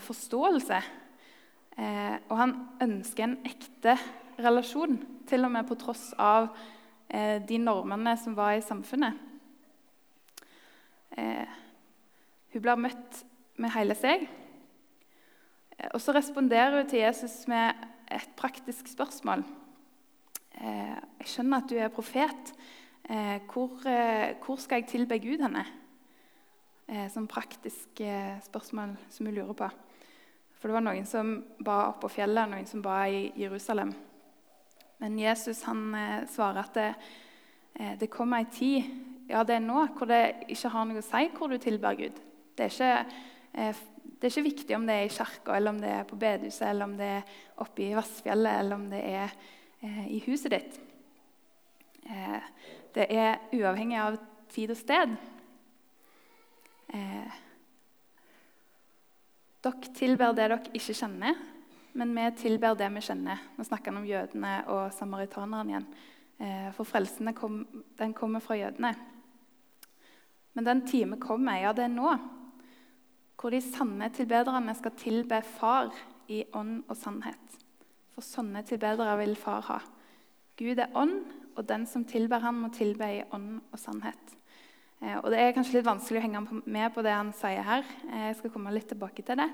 forståelse. 0.03 0.81
Eh, 1.79 2.15
og 2.27 2.35
han 2.37 2.53
ønsker 2.83 3.25
en 3.25 3.37
ekte 3.47 3.95
relasjon, 4.41 4.99
til 5.29 5.47
og 5.47 5.53
med 5.53 5.67
på 5.69 5.77
tross 5.79 6.09
av 6.19 6.49
eh, 7.07 7.39
de 7.47 7.59
normene 7.61 8.17
som 8.19 8.35
var 8.35 8.57
i 8.57 8.65
samfunnet. 8.65 9.15
Eh, 11.15 11.57
hun 12.51 12.63
blir 12.63 12.83
møtt 12.83 13.23
med 13.61 13.73
hele 13.75 13.95
seg. 13.95 14.27
Eh, 15.77 15.89
og 15.93 15.99
så 16.03 16.15
responderer 16.15 16.81
hun 16.81 16.91
til 16.91 17.05
Jesus 17.05 17.45
med 17.51 17.87
et 18.11 18.35
praktisk 18.39 18.91
spørsmål. 18.91 19.45
Eh, 20.59 20.97
jeg 21.23 21.31
skjønner 21.33 21.63
at 21.63 21.71
du 21.71 21.79
er 21.79 21.93
profet. 21.93 22.55
Hvor, 23.11 23.81
hvor 24.45 24.59
skal 24.61 24.79
jeg 24.79 24.87
tilbe 24.87 25.17
Gud 25.19 25.41
henne? 25.41 25.63
Eh, 26.87 27.07
sånn 27.11 27.29
praktiske 27.29 28.07
eh, 28.07 28.41
spørsmål 28.45 28.95
som 29.09 29.27
hun 29.27 29.35
lurer 29.35 29.57
på. 29.57 29.69
For 30.61 30.69
det 30.69 30.77
var 30.77 30.85
noen 30.85 31.07
som 31.09 31.33
ba 31.65 31.87
opp 31.89 32.03
på 32.03 32.11
fjellet, 32.19 32.49
noen 32.51 32.67
som 32.69 32.83
ba 32.85 33.01
i 33.09 33.31
Jerusalem. 33.41 33.95
Men 35.01 35.17
Jesus 35.17 35.63
han 35.65 35.95
eh, 35.97 36.27
svarer 36.29 36.61
at 36.61 36.75
det, 36.77 36.89
eh, 37.73 37.95
det 37.97 38.11
kommer 38.13 38.43
ei 38.43 38.49
tid, 38.53 38.91
ja 39.31 39.41
det 39.47 39.55
er 39.57 39.63
nå, 39.63 39.87
hvor 39.97 40.09
det 40.11 40.51
ikke 40.53 40.69
har 40.69 40.85
noe 40.85 41.01
å 41.01 41.07
si 41.07 41.23
hvor 41.33 41.49
du 41.49 41.57
tilber 41.61 41.97
Gud. 41.97 42.19
Det 42.53 42.67
er 42.67 42.75
ikke, 42.75 43.23
eh, 43.57 43.81
det 44.05 44.27
er 44.27 44.35
ikke 44.35 44.45
viktig 44.51 44.77
om 44.77 44.85
det 44.85 44.99
er 44.99 45.07
i 45.07 45.15
kirka, 45.15 45.55
eller 45.57 45.73
om 45.73 45.81
det 45.81 45.95
er 45.95 46.05
på 46.05 46.19
bedehuset, 46.21 46.67
eller 46.69 46.85
om 46.85 46.93
det 46.99 47.09
er 47.15 47.33
oppe 47.65 47.87
i 47.87 47.95
Vassfjellet, 47.97 48.61
eller 48.61 48.77
om 48.77 48.85
det 48.91 49.01
er 49.01 49.35
i 49.81 50.19
huset 50.27 50.53
ditt. 50.53 50.75
det 52.93 53.05
er 53.09 53.39
uavhengig 53.49 53.97
av 53.97 54.19
tid 54.53 54.69
og 54.69 54.77
sted. 54.77 55.15
Eh, 56.91 57.39
dere 59.61 59.93
tilber 59.95 60.33
det 60.33 60.41
dere 60.41 60.57
ikke 60.75 60.95
kjenner, 60.97 61.37
men 61.95 62.11
vi 62.15 62.25
tilber 62.39 62.75
det 62.75 62.89
vi 62.95 63.03
kjenner. 63.05 63.43
Nå 63.55 63.65
snakker 63.67 63.91
han 63.91 64.01
om 64.01 64.09
jødene 64.09 64.53
og 64.73 64.91
samaritanerne 64.95 65.73
igjen. 65.73 65.87
Eh, 66.41 66.69
for 66.75 66.87
frelsen 66.89 67.31
kom, 67.37 67.61
den 67.99 68.15
kommer 68.17 68.43
fra 68.43 68.57
jødene. 68.57 68.93
Men 70.53 70.67
den 70.67 70.81
time 70.87 71.19
kommer, 71.21 71.61
ja, 71.61 71.73
det 71.73 71.85
er 71.85 71.93
nå, 71.93 72.15
hvor 73.39 73.53
de 73.53 73.61
sanne 73.63 74.09
tilbederne 74.13 74.73
skal 74.77 74.97
tilbe 74.99 75.39
Far 75.45 75.93
i 76.29 76.43
ånd 76.57 76.83
og 76.89 76.97
sannhet. 76.97 77.57
For 78.11 78.25
sånne 78.25 78.65
tilbedere 78.67 79.15
vil 79.21 79.37
Far 79.39 79.63
ha. 79.69 79.79
Gud 80.59 80.81
er 80.81 80.91
ånd, 80.97 81.23
og 81.55 81.65
den 81.67 81.87
som 81.89 82.03
tilber 82.07 82.43
han 82.43 82.59
må 82.61 82.69
tilbe 82.75 83.07
i 83.07 83.23
ånd 83.33 83.59
og 83.71 83.79
sannhet. 83.79 84.40
Eh, 85.01 85.17
og 85.17 85.31
Det 85.33 85.39
er 85.39 85.53
kanskje 85.55 85.79
litt 85.79 85.87
vanskelig 85.87 86.21
å 86.21 86.25
henge 86.27 86.61
med 86.69 86.93
på 86.93 87.03
det 87.05 87.13
han 87.15 87.31
sier 87.33 87.65
her. 87.65 87.85
Eh, 88.11 88.27
jeg 88.29 88.37
skal 88.39 88.53
komme 88.53 88.73
litt 88.73 88.89
tilbake 88.91 89.25
til 89.25 89.39
det. 89.39 89.47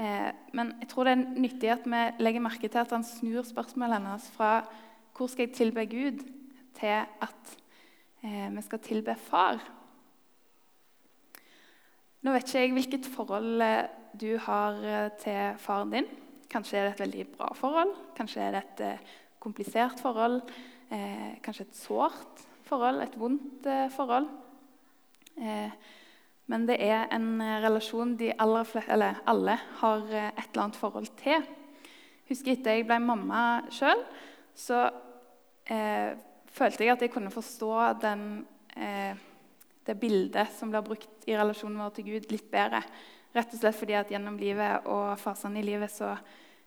Eh, 0.00 0.30
men 0.56 0.72
jeg 0.80 0.88
tror 0.88 1.04
det 1.04 1.12
er 1.12 1.40
nyttig 1.44 1.72
at 1.74 1.84
vi 1.84 2.04
legger 2.24 2.44
merke 2.44 2.68
til 2.68 2.80
at 2.80 2.94
han 2.96 3.04
snur 3.04 3.44
spørsmålet 3.44 4.00
hennes 4.00 4.30
fra 4.32 4.64
'Hvor 5.12 5.28
skal 5.28 5.46
jeg 5.46 5.56
tilbe 5.56 5.86
Gud?' 5.86 6.24
til 6.74 7.04
at 7.20 7.56
vi 8.22 8.62
skal 8.62 8.78
tilbe 8.78 9.14
Far. 9.16 9.58
Nå 12.22 12.32
vet 12.32 12.44
ikke 12.44 12.60
jeg 12.60 12.72
hvilket 12.72 13.06
forhold 13.06 13.88
du 14.20 14.36
har 14.36 15.08
til 15.18 15.58
faren 15.58 15.90
din. 15.90 16.06
Kanskje 16.50 16.76
er 16.76 16.84
det 16.84 16.92
et 16.92 17.00
veldig 17.00 17.26
bra 17.36 17.52
forhold, 17.54 17.94
kanskje 18.16 18.40
er 18.40 18.50
det 18.50 18.64
et 18.64 18.98
komplisert 19.40 20.00
forhold. 20.00 20.42
kanskje 21.42 21.60
et 21.60 21.76
sårt 21.76 22.46
forhold, 22.64 23.00
et 23.02 23.18
vondt 23.18 23.90
forhold. 23.90 24.28
Eh, 25.38 25.72
men 26.50 26.66
det 26.66 26.80
er 26.82 27.06
en 27.14 27.36
eh, 27.38 27.58
relasjon 27.62 28.16
de 28.18 28.32
alle 28.34 28.64
har 28.64 30.08
eh, 30.10 30.32
et 30.34 30.48
eller 30.48 30.64
annet 30.64 30.78
forhold 30.80 31.10
til. 31.20 31.44
Husker 32.30 32.56
etter 32.56 32.78
jeg 32.78 32.86
ble 32.88 32.98
mamma 33.02 33.42
sjøl, 33.74 34.02
så 34.54 34.84
eh, 35.70 36.16
følte 36.50 36.84
jeg 36.84 36.94
at 36.94 37.04
jeg 37.04 37.12
kunne 37.14 37.32
forstå 37.34 37.70
den, 38.02 38.24
eh, 38.74 39.14
det 39.86 39.96
bildet 39.98 40.52
som 40.56 40.72
blir 40.72 40.84
brukt 40.86 41.26
i 41.30 41.36
relasjonen 41.38 41.78
vår 41.82 41.94
til 41.96 42.08
Gud, 42.12 42.28
litt 42.30 42.50
bedre. 42.50 42.82
Rett 43.34 43.54
og 43.54 43.62
slett 43.62 43.78
fordi 43.78 43.94
at 43.98 44.10
gjennom 44.10 44.38
livet 44.40 44.88
og 44.90 45.14
fasene 45.22 45.62
i 45.62 45.66
livet 45.66 45.92
så, 45.94 46.16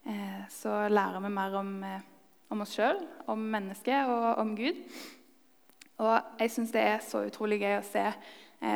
eh, 0.08 0.44
så 0.52 0.86
lærer 0.88 1.24
vi 1.24 1.34
mer 1.36 1.60
om, 1.60 1.74
om 2.52 2.64
oss 2.64 2.78
sjøl, 2.78 3.04
om 3.28 3.44
mennesket 3.52 4.08
og 4.08 4.40
om 4.44 4.56
Gud. 4.56 4.80
Og 6.04 6.40
jeg 6.40 6.52
syns 6.52 6.72
det 6.74 6.84
er 6.88 7.04
så 7.04 7.26
utrolig 7.28 7.60
gøy 7.62 7.78
å 7.78 7.86
se 7.86 8.08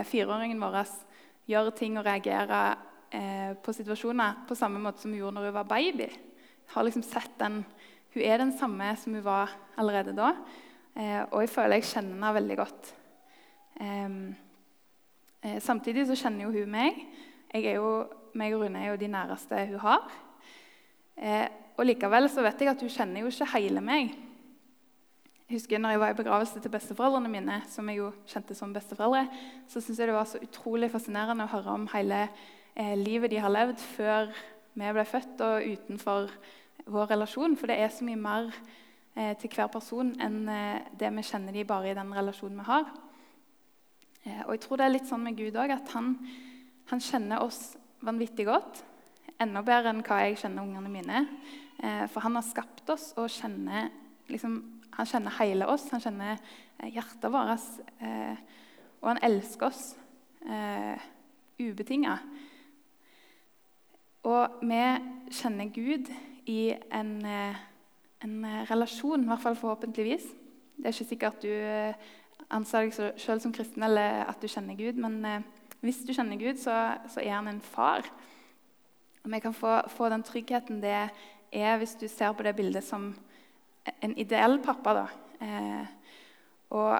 fireåringen 0.07 0.59
vår 0.59 0.81
gjør 1.47 1.71
ting 1.75 1.97
og 1.99 2.05
reagerer 2.07 2.77
eh, 3.11 3.53
på 3.63 3.73
situasjoner 3.75 4.43
på 4.47 4.55
samme 4.57 4.81
måte 4.83 5.03
som 5.03 5.13
hun 5.13 5.21
gjorde 5.21 5.37
når 5.37 5.49
hun 5.49 5.57
var 5.59 5.69
baby. 5.69 6.09
Liksom 6.75 7.05
den, 7.39 7.61
hun 8.13 8.23
er 8.23 8.37
den 8.37 8.51
samme 8.57 8.95
som 8.99 9.13
hun 9.13 9.23
var 9.23 9.55
allerede 9.77 10.15
da. 10.15 10.33
Eh, 10.95 11.23
og 11.31 11.41
jeg 11.41 11.53
føler 11.53 11.79
jeg 11.79 11.89
kjenner 11.93 12.17
henne 12.17 12.33
veldig 12.35 12.57
godt. 12.57 12.93
Eh, 13.79 14.09
eh, 15.43 15.59
samtidig 15.61 16.07
så 16.07 16.19
kjenner 16.19 16.47
jo 16.47 16.51
hun 16.51 16.71
meg. 16.71 16.99
Jo, 17.55 18.03
meg 18.35 18.53
og 18.53 18.65
Rune 18.65 18.83
er 18.83 18.91
jo 18.91 18.99
de 18.99 19.07
næreste 19.07 19.65
hun 19.71 19.79
har. 19.85 20.11
Eh, 21.15 21.47
og 21.77 21.85
likevel 21.85 22.27
så 22.29 22.43
vet 22.43 22.59
jeg 22.61 22.73
at 22.73 22.81
hun 22.81 22.91
kjenner 22.91 23.23
jo 23.23 23.31
ikke 23.31 23.53
hele 23.55 23.81
meg. 23.81 24.11
Jeg 25.47 25.61
husker 25.61 25.79
når 25.79 25.93
jeg 25.93 25.99
var 26.01 26.09
i 26.11 26.15
begravelse 26.17 26.59
til 26.59 26.71
besteforeldrene 26.73 27.29
mine, 27.31 27.61
som 27.71 27.87
jeg 27.87 28.01
jo 28.01 28.09
kjente 28.27 28.55
som 28.57 28.73
besteforeldre, 28.75 29.29
så 29.71 29.79
syntes 29.79 30.01
jeg 30.01 30.09
det 30.09 30.15
var 30.17 30.27
så 30.27 30.41
utrolig 30.43 30.89
fascinerende 30.91 31.45
å 31.47 31.51
høre 31.53 31.75
om 31.77 31.85
hele 31.93 32.17
eh, 32.75 32.97
livet 32.99 33.31
de 33.31 33.39
har 33.39 33.53
levd 33.55 33.79
før 33.79 34.27
vi 34.75 34.91
ble 34.97 35.05
født, 35.07 35.45
og 35.47 35.69
utenfor 35.71 36.27
vår 36.91 37.07
relasjon. 37.13 37.55
For 37.55 37.71
det 37.71 37.79
er 37.79 37.95
så 37.95 38.03
mye 38.03 38.19
mer 38.19 38.51
eh, 39.15 39.37
til 39.39 39.55
hver 39.55 39.71
person 39.71 40.11
enn 40.19 40.51
eh, 40.51 40.91
det 40.99 41.15
vi 41.15 41.27
kjenner 41.29 41.55
de 41.55 41.63
bare 41.71 41.93
i 41.93 41.95
den 41.95 42.11
relasjonen 42.19 42.59
vi 42.59 42.67
har. 42.67 42.91
Eh, 44.27 44.43
og 44.49 44.51
jeg 44.51 44.65
tror 44.67 44.81
det 44.81 44.89
er 44.89 44.95
litt 44.97 45.07
sånn 45.07 45.23
med 45.29 45.39
Gud 45.39 45.55
òg, 45.55 45.77
at 45.79 45.95
han, 45.95 46.17
han, 46.91 47.07
kjenner 47.07 47.47
oss 47.47 47.77
vanvittig 48.03 48.51
godt. 48.51 48.83
Enda 49.39 49.63
bedre 49.63 49.95
enn 49.95 50.03
hva 50.03 50.25
jeg 50.25 50.41
kjenner 50.43 50.67
ungene 50.67 50.91
mine. 50.91 51.27
Eh, 51.79 52.03
for 52.11 52.27
han 52.27 52.35
har 52.35 52.51
skapt 52.51 52.91
oss 52.91 53.13
og 53.15 53.31
kjenner 53.31 53.93
liksom, 54.27 54.59
han 54.97 55.05
kjenner 55.05 55.35
hele 55.37 55.67
oss, 55.69 55.85
han 55.93 56.01
kjenner 56.01 56.39
eh, 56.79 56.89
hjertet 56.95 57.29
vårt. 57.29 57.65
Eh, 58.01 58.39
og 58.97 59.11
han 59.11 59.21
elsker 59.27 59.69
oss 59.69 59.91
eh, 60.41 61.03
ubetinga. 61.61 62.15
Og 64.27 64.63
vi 64.65 64.81
kjenner 65.37 65.69
Gud 65.73 66.09
i 66.49 66.61
en, 66.73 67.13
eh, 67.25 67.59
en, 68.25 68.39
relasjon, 68.71 69.23
i 69.23 69.29
hvert 69.29 69.43
fall 69.43 69.59
forhåpentligvis. 69.59 70.25
Det 70.77 70.89
er 70.89 70.95
ikke 70.95 71.11
sikkert 71.11 71.37
at 71.37 71.45
du 71.45 72.49
anser 72.53 72.87
deg 72.87 73.21
sjøl 73.21 73.41
som 73.43 73.53
kristen 73.53 73.85
eller 73.85 74.23
at 74.25 74.41
du 74.41 74.49
kjenner 74.49 74.77
Gud, 74.77 74.97
men 75.01 75.45
hvis 75.81 76.01
du 76.05 76.13
kjenner 76.13 76.39
Gud, 76.41 76.57
så, 76.61 76.97
så, 77.09 77.21
er 77.21 77.35
han 77.35 77.49
en 77.49 77.61
far. 77.61 78.05
Og 79.23 79.29
vi 79.33 79.39
kan 79.43 79.53
få, 79.53 79.79
få 79.93 80.09
den 80.09 80.25
tryggheten 80.25 80.81
det 80.81 81.09
er 81.51 81.77
hvis 81.77 81.97
du 81.99 82.07
ser 82.09 82.33
på 82.33 82.45
det 82.45 82.55
bildet 82.57 82.85
som 82.85 83.11
en 84.01 84.17
ideell 84.19 84.59
pappa. 84.63 84.93
da. 84.93 85.05
Eh, 85.41 85.85
og 86.75 86.93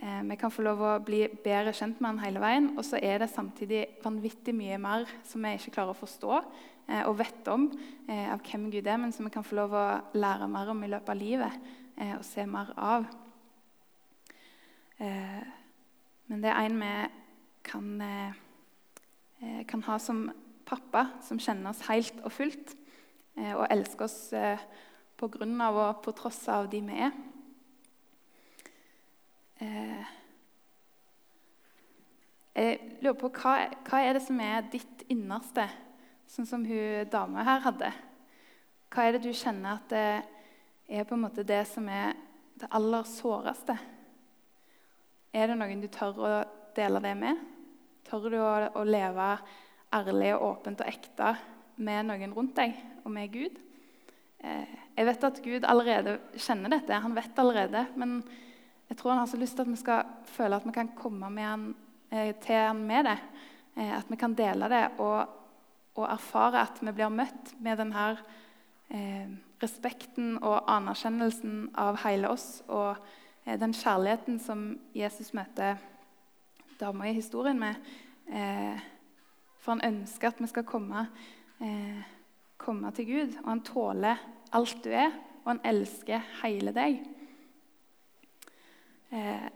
eh, 0.00 0.22
vi 0.30 0.36
kan 0.40 0.52
få 0.52 0.64
lov 0.64 0.82
å 0.82 0.96
bli 1.04 1.24
bedre 1.44 1.74
kjent 1.76 2.00
med 2.00 2.12
han 2.12 2.24
hele 2.24 2.42
veien. 2.42 2.70
Og 2.76 2.84
så 2.86 3.00
er 3.02 3.22
det 3.22 3.30
samtidig 3.32 3.86
vanvittig 4.04 4.54
mye 4.56 4.78
mer 4.80 5.08
som 5.28 5.44
vi 5.44 5.54
ikke 5.58 5.74
klarer 5.76 5.94
å 5.94 6.00
forstå 6.00 6.34
eh, 6.38 7.04
og 7.04 7.18
vet 7.20 7.50
om 7.52 7.68
eh, 8.08 8.28
av 8.32 8.42
hvem 8.46 8.68
Gud 8.72 8.86
er, 8.86 9.00
men 9.00 9.14
som 9.14 9.28
vi 9.28 9.34
kan 9.34 9.46
få 9.46 9.58
lov 9.60 9.76
å 9.76 9.86
lære 10.16 10.50
mer 10.50 10.72
om 10.72 10.84
i 10.84 10.90
løpet 10.90 11.14
av 11.14 11.20
livet 11.20 11.72
eh, 11.96 12.14
og 12.16 12.26
se 12.26 12.46
mer 12.48 12.72
av. 12.76 13.08
Eh, 15.00 15.40
men 16.30 16.44
det 16.44 16.52
er 16.52 16.68
en 16.68 16.78
vi 16.78 16.92
kan, 17.66 17.88
kan 19.68 19.82
ha 19.84 19.96
som 20.00 20.22
pappa, 20.66 21.02
som 21.26 21.40
kjenner 21.42 21.72
oss 21.72 21.82
helt 21.88 22.22
og 22.22 22.32
fullt 22.32 22.72
og 23.36 23.64
elsker 23.66 24.06
oss 24.06 24.16
på 25.20 25.28
grunn 25.28 25.58
av 25.60 25.76
og 25.76 26.00
på 26.04 26.14
tross 26.16 26.40
av 26.48 26.70
de 26.72 26.80
vi 26.86 26.96
er. 27.04 27.12
Eh, 29.60 30.16
jeg 32.56 32.78
lurer 33.04 33.18
på 33.20 33.30
hva, 33.36 34.00
er 34.00 34.16
det 34.16 34.24
som 34.24 34.40
er 34.40 34.64
ditt 34.72 35.04
innerste, 35.12 35.66
sånn 36.30 36.48
som 36.48 36.64
hun 36.64 37.10
dama 37.12 37.44
her 37.44 37.62
hadde? 37.66 37.92
Hva 38.90 39.06
er 39.06 39.16
det 39.16 39.22
du 39.26 39.36
kjenner 39.36 39.76
at 39.76 39.92
det 39.92 40.06
er 40.88 41.06
på 41.06 41.16
en 41.18 41.24
måte 41.26 41.44
det 41.46 41.62
som 41.68 41.86
er 41.92 42.16
det 42.60 42.72
aller 42.74 43.06
såreste? 43.06 43.76
Er 45.36 45.52
det 45.52 45.60
noen 45.60 45.84
du 45.84 45.88
tør 45.92 46.16
å 46.16 46.34
dele 46.74 47.02
det 47.04 47.16
med? 47.18 47.48
Tør 48.08 48.30
du 48.32 48.40
å 48.40 48.84
leve 48.88 49.32
ærlig 49.94 50.32
og 50.38 50.46
åpent 50.54 50.80
og 50.80 50.90
ekte 50.90 51.34
med 51.84 52.08
noen 52.08 52.32
rundt 52.34 52.56
deg 52.56 52.80
og 53.04 53.12
med 53.14 53.36
Gud? 53.36 53.60
Eh, 54.44 54.76
jeg 54.96 55.06
vet 55.08 55.24
at 55.24 55.42
Gud 55.44 55.66
allerede 55.68 56.18
kjenner 56.36 56.72
dette. 56.72 57.02
Han 57.04 57.16
vet 57.16 57.38
allerede. 57.38 57.86
Men 57.96 58.20
jeg 58.88 58.98
tror 58.98 59.14
han 59.14 59.22
har 59.22 59.30
så 59.30 59.40
lyst 59.40 59.56
til 59.56 59.66
at 59.66 59.72
vi 59.72 59.80
skal 59.80 60.14
føle 60.28 60.56
at 60.56 60.66
vi 60.66 60.74
kan 60.74 60.92
komme 60.98 61.30
han, 61.40 61.74
eh, 62.10 62.34
til 62.42 62.54
han 62.54 62.82
med 62.86 63.04
det. 63.04 63.18
Eh, 63.76 63.98
at 63.98 64.10
vi 64.10 64.16
kan 64.16 64.34
dele 64.34 64.68
det 64.68 64.84
og, 64.98 65.28
og, 65.94 66.04
erfare 66.10 66.62
at 66.62 66.80
vi 66.80 66.92
blir 66.92 67.12
møtt 67.12 67.54
med 67.60 67.78
denne 67.78 68.06
eh, 68.90 69.28
respekten 69.62 70.38
og 70.42 70.64
anerkjennelsen 70.70 71.70
av 71.78 72.00
hele 72.04 72.28
oss. 72.28 72.62
Og 72.68 72.96
eh, 73.44 73.58
den 73.60 73.72
kjærligheten 73.76 74.40
som 74.40 74.78
Jesus 74.94 75.34
møter 75.36 75.76
dama 76.80 77.08
i 77.08 77.14
historien 77.14 77.60
med. 77.60 77.74
Eh, 78.32 78.80
for 79.60 79.76
han 79.76 79.84
ønsker 79.94 80.28
at 80.28 80.40
vi 80.40 80.48
skal 80.48 80.64
komme 80.64 81.06
eh, 81.60 82.00
komme 82.70 82.92
til 82.94 83.08
Gud, 83.08 83.38
og 83.42 83.48
han 83.50 83.64
tåler 83.66 84.20
alt 84.54 84.84
du 84.84 84.92
er, 84.94 85.10
og 85.42 85.54
han 85.54 85.64
elsker 85.66 86.22
hele 86.44 86.70
deg. 86.76 87.00
Eh, 89.10 89.48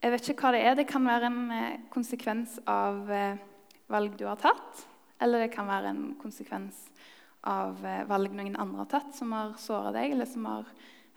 jeg 0.00 0.12
vet 0.12 0.28
ikke 0.32 0.44
hva 0.44 0.52
det 0.56 0.60
er. 0.64 0.76
Det 0.76 0.88
kan 0.88 1.08
være 1.08 1.30
en 1.30 1.40
eh, 1.56 1.80
konsekvens 1.92 2.58
av 2.68 3.08
eh, 3.12 3.40
valg 3.88 4.18
du 4.20 4.26
har 4.28 4.40
tatt, 4.40 4.84
eller 5.20 5.46
det 5.46 5.54
kan 5.54 5.68
være 5.68 5.92
en 5.94 6.04
konsekvens 6.20 6.84
av 7.48 7.80
valg 7.80 8.34
noen 8.36 8.58
andre 8.60 8.82
har 8.82 8.90
tatt, 8.92 9.14
som 9.16 9.32
har 9.32 9.54
såra 9.60 9.94
deg, 9.96 10.12
eller 10.12 10.28
som 10.28 10.44
har 10.44 10.68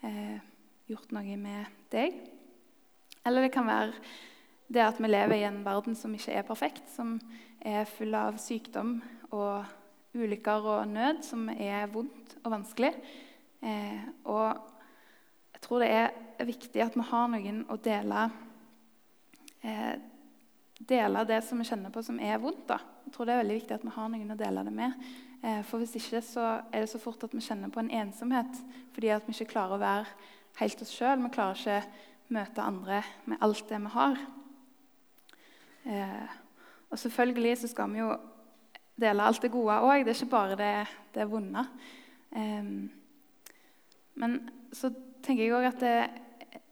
eh, 0.08 0.40
gjort 0.88 1.12
noe 1.12 1.36
med 1.40 1.82
deg. 1.92 2.16
Eller 3.28 3.44
det 3.44 3.52
kan 3.56 3.68
være 3.68 3.92
det 4.72 4.84
at 4.88 5.04
vi 5.04 5.12
lever 5.12 5.42
i 5.42 5.48
en 5.50 5.60
verden 5.68 6.00
som 6.00 6.16
ikke 6.16 6.40
er 6.40 6.48
perfekt, 6.48 6.88
som 6.96 7.18
er 7.60 7.84
full 7.88 8.16
av 8.16 8.40
sykdom 8.40 9.02
og 9.36 9.83
ulykker 10.14 10.70
og 10.76 10.88
nød 10.88 11.24
som 11.26 11.48
er 11.54 11.90
vondt 11.92 12.38
og 12.44 12.52
vanskelig. 12.54 12.94
Eh, 13.64 14.02
og 14.30 14.50
jeg 15.54 15.62
tror 15.66 15.84
det 15.84 15.92
er 15.96 16.48
viktig 16.48 16.84
at 16.84 16.98
vi 16.98 17.06
har 17.10 17.30
noen 17.32 17.64
å 17.72 17.78
dele 17.82 18.26
eh, 19.64 19.96
dele 20.88 21.24
det 21.28 21.40
som 21.46 21.60
vi 21.60 21.68
kjenner 21.68 21.94
på 21.94 22.04
som 22.04 22.20
er 22.20 22.42
vondt. 22.42 22.68
da. 22.68 22.80
Jeg 23.06 23.16
tror 23.16 23.26
det 23.26 23.34
er 23.34 23.44
veldig 23.44 23.60
viktig 23.60 23.76
at 23.76 23.86
vi 23.86 23.96
har 23.96 24.10
noen 24.12 24.36
å 24.36 24.40
dele 24.40 24.64
det 24.68 24.76
med. 24.76 25.08
Eh, 25.44 25.62
for 25.68 25.82
hvis 25.82 25.96
ikke 26.00 26.22
så 26.26 26.46
er 26.72 26.84
det 26.84 26.92
så 26.92 27.02
fort 27.02 27.24
at 27.24 27.34
vi 27.36 27.44
kjenner 27.44 27.72
på 27.72 27.82
en 27.84 27.92
ensomhet 27.92 28.62
fordi 28.94 29.12
at 29.14 29.28
vi 29.28 29.36
ikke 29.36 29.54
klarer 29.56 29.78
å 29.78 29.84
være 29.84 30.06
helt 30.62 30.84
oss 30.86 30.94
sjøl. 30.94 31.24
Vi 31.24 31.34
klarer 31.34 31.60
ikke 31.60 31.82
møte 32.34 32.66
andre 32.66 33.02
med 33.30 33.42
alt 33.44 33.66
det 33.70 33.82
vi 33.84 33.94
har. 33.98 34.22
Eh, 35.84 36.38
og 36.90 37.00
selvfølgelig 37.00 37.58
så 37.64 37.72
skal 37.72 37.92
vi 37.92 38.04
jo 38.04 38.14
dele 39.00 39.26
alt 39.26 39.42
det 39.42 39.52
gode 39.54 39.80
òg. 39.82 40.04
Det 40.04 40.14
er 40.14 40.20
ikke 40.20 40.34
bare 40.34 40.60
det, 40.60 40.74
det 41.16 41.30
vonde. 41.30 41.66
Um, 42.34 42.92
men 44.20 44.38
så 44.74 44.92
tenker 45.24 45.46
jeg 45.46 45.56
òg 45.56 45.70
at 45.72 45.82
det 45.82 45.96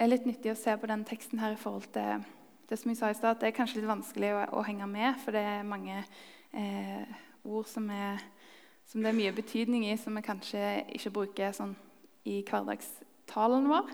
er 0.01 0.09
litt 0.09 0.27
nyttig 0.27 0.53
å 0.53 0.59
se 0.59 0.73
på 0.77 0.89
den 0.89 1.03
teksten 1.07 1.41
her 1.41 1.55
i 1.55 1.59
forhold 1.59 1.89
til 1.93 2.23
det 2.71 2.79
som 2.79 2.91
jeg 2.91 3.01
sa 3.01 3.09
i 3.11 3.15
stad, 3.17 3.35
at 3.35 3.41
det 3.41 3.49
er 3.49 3.57
kanskje 3.57 3.81
litt 3.81 3.89
vanskelig 3.89 4.29
å, 4.31 4.43
å 4.55 4.61
henge 4.63 4.85
med, 4.87 5.17
for 5.19 5.35
det 5.35 5.41
er 5.43 5.67
mange 5.67 5.97
eh, 6.55 7.17
ord 7.43 7.67
som, 7.67 7.89
er, 7.91 8.21
som, 8.87 9.01
det 9.01 9.11
er 9.11 9.17
mye 9.17 9.33
betydning 9.35 9.89
i, 9.89 9.97
som 9.99 10.15
vi 10.15 10.23
kanskje 10.23 10.61
ikke 10.95 11.11
bruker 11.17 11.55
sånn 11.57 11.73
i 12.31 12.37
hverdagstalen 12.47 13.67
vår. 13.67 13.91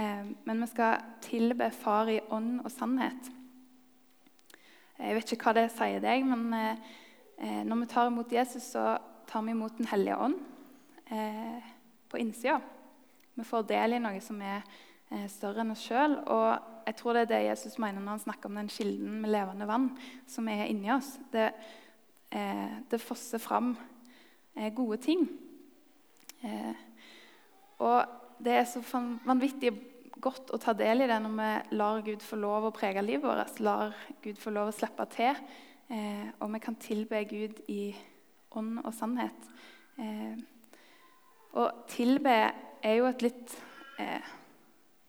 Eh, 0.00 0.30
men 0.48 0.64
vi 0.64 0.70
skal 0.70 1.04
tilbe 1.26 1.68
Far 1.76 2.08
i 2.08 2.22
ånd 2.32 2.62
og 2.62 2.72
sannhet. 2.72 3.28
Jeg 4.96 5.18
vet 5.18 5.36
ikke 5.36 5.50
hva 5.50 5.58
det 5.58 5.66
sier 5.74 6.00
deg, 6.00 6.24
men 6.24 6.48
eh, 6.56 6.96
når 7.36 7.80
vi 7.82 7.86
tar 7.90 8.08
imot 8.08 8.32
Jesus, 8.32 8.70
så 8.72 8.96
tar 9.28 9.42
vi 9.42 9.50
imot 9.50 9.78
Den 9.78 9.86
hellige 9.90 10.16
ånd 10.16 10.38
eh, 11.10 11.62
på 12.08 12.18
innsida. 12.18 12.60
Vi 13.34 13.44
får 13.44 13.66
del 13.68 13.96
i 13.96 14.02
noe 14.02 14.20
som 14.24 14.38
er 14.40 14.62
eh, 15.10 15.26
større 15.30 15.64
enn 15.64 15.74
oss 15.74 15.84
sjøl. 15.84 16.18
Og 16.32 16.86
jeg 16.86 16.98
tror 17.00 17.16
det 17.16 17.24
er 17.26 17.32
det 17.34 17.42
Jesus 17.50 17.78
mener 17.82 18.00
når 18.00 18.16
han 18.16 18.24
snakker 18.26 18.50
om 18.50 18.60
den 18.60 18.70
kilden 18.72 19.18
med 19.22 19.32
levende 19.34 19.68
vann 19.68 19.90
som 20.30 20.48
er 20.48 20.66
inni 20.70 20.92
oss. 20.94 21.16
Det, 21.32 21.50
eh, 22.30 22.78
det 22.90 23.02
fosser 23.02 23.42
fram 23.42 23.74
eh, 24.54 24.72
gode 24.74 25.00
ting. 25.04 25.26
Eh, 26.46 26.86
og 27.84 28.40
det 28.40 28.56
er 28.56 28.66
så 28.68 28.80
vanvittig 29.26 29.74
godt 30.16 30.50
å 30.54 30.60
ta 30.60 30.72
del 30.76 31.04
i 31.04 31.08
det 31.10 31.16
når 31.20 31.36
vi 31.36 31.76
lar 31.76 32.02
Gud 32.06 32.24
få 32.24 32.38
lov 32.40 32.68
å 32.68 32.74
prege 32.74 33.04
livet 33.04 33.26
vårt. 33.28 33.60
Lar 33.60 33.96
Gud 34.24 34.40
få 34.40 34.54
lov 34.54 34.70
å 34.70 34.76
slippe 34.76 35.04
til 35.12 35.36
Eh, 35.86 36.28
og 36.42 36.50
vi 36.50 36.58
kan 36.62 36.76
tilbe 36.82 37.22
Gud 37.30 37.60
i 37.70 37.94
ånd 38.58 38.80
og 38.82 38.94
sannhet. 38.94 39.50
Eh, 40.02 40.34
og 41.56 41.86
tilbe 41.88 42.34
er 42.82 42.98
jo 42.98 43.06
et 43.08 43.22
litt, 43.22 43.54
eh, 44.02 44.32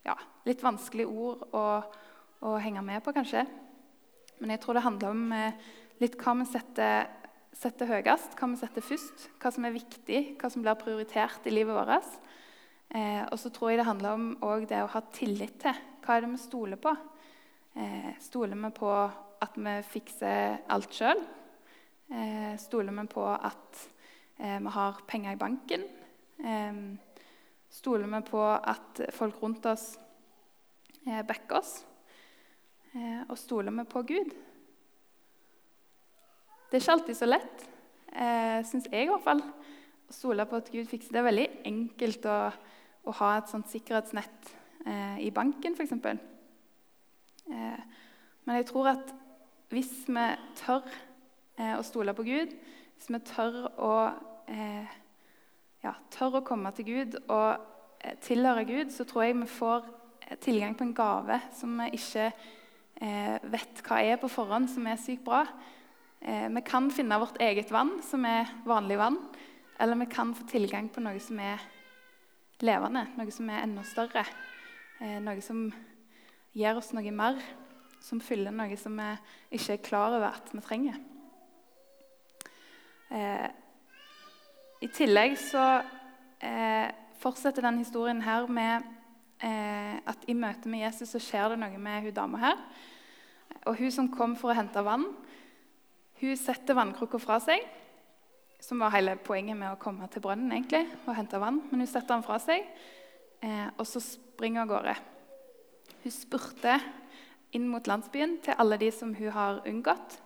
ja, 0.06 0.14
litt 0.46 0.62
vanskelig 0.62 1.06
ord 1.08 1.42
å, 1.50 1.64
å, 2.40 2.54
henge 2.62 2.82
med 2.86 3.02
på, 3.02 3.12
kanskje. 3.16 3.44
Men 4.38 4.54
jeg 4.54 4.62
tror 4.62 4.78
det 4.78 4.86
handler 4.86 5.16
om 5.16 5.34
eh, 5.34 5.68
litt 5.98 6.16
hva 6.22 6.36
vi 6.38 6.46
setter, 6.48 7.10
setter 7.58 7.90
høyest, 7.90 8.38
hva 8.38 8.52
vi 8.54 8.62
setter 8.62 8.86
først. 8.86 9.28
Hva 9.42 9.52
som 9.52 9.66
er 9.66 9.76
viktig, 9.76 10.24
hva 10.38 10.50
som 10.52 10.62
blir 10.62 10.78
prioritert 10.78 11.46
i 11.50 11.56
livet 11.58 11.74
vårt. 11.74 12.18
Eh, 12.94 13.24
og 13.26 13.36
så 13.42 13.50
tror 13.50 13.72
jeg 13.72 13.82
det 13.82 13.90
handler 13.90 14.14
om 14.14 14.66
det 14.68 14.84
å 14.84 14.92
ha 14.94 15.02
tillit 15.12 15.58
til. 15.60 15.86
Hva 16.06 16.16
er 16.16 16.24
det 16.24 16.36
vi 16.36 16.44
stoler 16.46 16.80
på? 16.80 16.94
Eh, 17.74 18.14
stoler 18.22 18.56
vi 18.56 18.76
på 18.78 18.92
at 19.44 19.58
vi 19.58 19.74
fikser 19.86 20.62
alt 20.72 20.94
sjøl? 20.94 21.20
Eh, 22.08 22.54
stoler 22.60 22.94
vi 22.96 23.04
på 23.12 23.24
at 23.28 23.82
eh, 24.40 24.58
vi 24.64 24.72
har 24.74 25.02
penger 25.08 25.34
i 25.36 25.40
banken? 25.40 25.84
Eh, 26.40 26.80
stoler 27.70 28.08
vi 28.14 28.22
på 28.30 28.42
at 28.56 29.02
folk 29.14 29.42
rundt 29.42 29.66
oss 29.66 29.92
backer 31.04 31.60
oss? 31.62 31.84
og 33.28 33.36
stoler 33.38 33.70
vi 33.70 33.84
på 33.86 34.00
Gud? 34.02 34.30
Det 36.68 36.76
er 36.76 36.82
ikke 36.82 36.94
alltid 36.96 37.16
så 37.16 37.28
lett, 37.28 37.62
syns 38.66 38.88
jeg 38.90 39.04
i 39.04 39.10
hvert 39.10 39.22
fall, 39.22 39.42
å 40.08 40.16
stole 40.16 40.46
på 40.48 40.58
at 40.58 40.70
Gud 40.72 40.88
fikser 40.88 41.12
det. 41.12 41.20
er 41.20 41.28
veldig 41.28 41.46
enkelt 41.68 42.26
å 42.26 42.38
å 43.08 43.14
ha 43.20 43.30
et 43.38 43.48
sånt 43.50 43.70
sikkerhetsnett 43.72 44.52
i 45.24 45.30
banken, 45.34 45.76
f.eks. 45.76 45.94
Men 47.48 48.58
jeg 48.58 48.68
tror 48.68 48.92
at 48.92 49.12
hvis 49.72 49.92
vi 50.08 50.24
tør 50.58 50.84
eh, 51.58 51.74
å 51.76 51.84
stole 51.86 52.14
på 52.16 52.24
Gud, 52.26 52.54
hvis 52.96 53.10
vi 53.12 53.20
tør 53.28 53.58
å, 53.76 53.92
eh, 54.50 54.94
ja, 55.84 55.94
tør 56.14 56.40
å 56.40 56.44
komme 56.46 56.72
til 56.76 56.88
Gud 56.88 57.18
og 57.26 57.58
eh, 58.00 58.16
tilhøre 58.24 58.66
Gud, 58.68 58.92
så 58.94 59.06
tror 59.08 59.26
jeg 59.26 59.38
vi 59.38 59.50
får 59.58 59.88
eh, 60.26 60.38
tilgang 60.42 60.76
på 60.78 60.86
en 60.88 60.94
gave 60.96 61.40
som 61.56 61.76
vi 61.82 61.92
ikke 62.00 62.30
vet 62.98 63.78
hva 63.86 64.00
er 64.02 64.16
på 64.18 64.26
forhånd, 64.26 64.66
som 64.72 64.82
er 64.90 64.96
sykt 64.98 65.22
bra. 65.22 65.44
vi 66.18 66.62
kan 66.66 66.88
finne 66.90 67.14
vårt 67.22 67.36
eget 67.38 67.70
vann, 67.70 67.92
som 68.02 68.24
er 68.26 68.50
vanlig 68.66 68.96
vann, 68.98 69.20
eller 69.78 70.00
vi 70.00 70.08
kan 70.10 70.32
få 70.34 70.48
tilgang 70.50 70.88
på 70.90 71.04
noe 71.04 71.20
som 71.22 71.38
er 71.38 71.62
levende, 72.66 73.04
noe 73.14 73.30
som 73.30 73.50
er 73.54 73.62
enda 73.62 73.84
større. 73.86 74.24
Eh, 74.98 75.18
noe 75.22 75.38
som 75.44 75.68
gir 76.56 76.78
oss 76.78 76.90
noe 76.96 77.12
mer, 77.14 77.38
som 78.00 78.20
fyller 78.22 78.54
noe 78.54 78.76
som 78.80 78.96
vi 78.98 79.08
ikke 79.58 79.76
er 79.76 79.84
klar 79.84 80.16
over 80.16 80.28
at 80.30 80.52
vi 80.52 80.62
trenger. 80.64 80.98
Eh, 83.10 83.48
I 84.84 84.90
tillegg 84.94 85.38
så 85.40 85.64
eh, 86.44 86.88
fortsetter 87.18 87.64
denne 87.64 87.82
historien 87.82 88.22
her 88.22 88.46
med 88.46 88.86
eh, 89.42 89.96
at 89.98 90.28
i 90.28 90.36
møte 90.36 90.70
med 90.70 90.84
Jesus 90.86 91.14
så 91.16 91.22
skjer 91.22 91.54
det 91.54 91.62
noe 91.62 91.80
med 91.80 92.06
hun 92.06 92.16
dama 92.16 92.44
her. 92.44 92.62
Og 93.66 93.80
hun 93.80 93.92
som 93.92 94.12
kom 94.12 94.36
for 94.38 94.52
å 94.52 94.58
hente 94.58 94.84
vann, 94.84 95.08
hun 96.18 96.38
setter 96.38 96.76
vannkrukka 96.78 97.20
fra 97.22 97.40
seg 97.42 97.66
som 98.60 98.80
var 98.82 98.90
hele 98.96 99.14
poenget 99.22 99.56
med 99.58 99.70
å 99.70 99.80
komme 99.80 100.08
til 100.10 100.22
brønnen 100.24 100.50
egentlig, 100.52 100.88
og 101.06 101.14
hente 101.16 101.38
vann. 101.40 101.60
Men 101.70 101.84
hun 101.84 101.90
setter 101.90 102.16
den 102.16 102.24
fra 102.26 102.38
seg, 102.42 102.66
eh, 103.42 103.68
og 103.78 103.86
så 103.86 104.02
springer 104.02 104.64
hun 104.64 104.66
av 104.66 104.72
gårde. 104.72 104.94
Hun 106.02 106.14
spurter 106.14 106.82
inn 107.56 107.68
mot 107.70 107.86
landsbyen 107.88 108.38
til 108.44 108.58
alle 108.60 108.78
de 108.80 108.90
som 108.92 109.14
hun 109.16 109.32
har 109.32 109.62
unngått. 109.68 110.18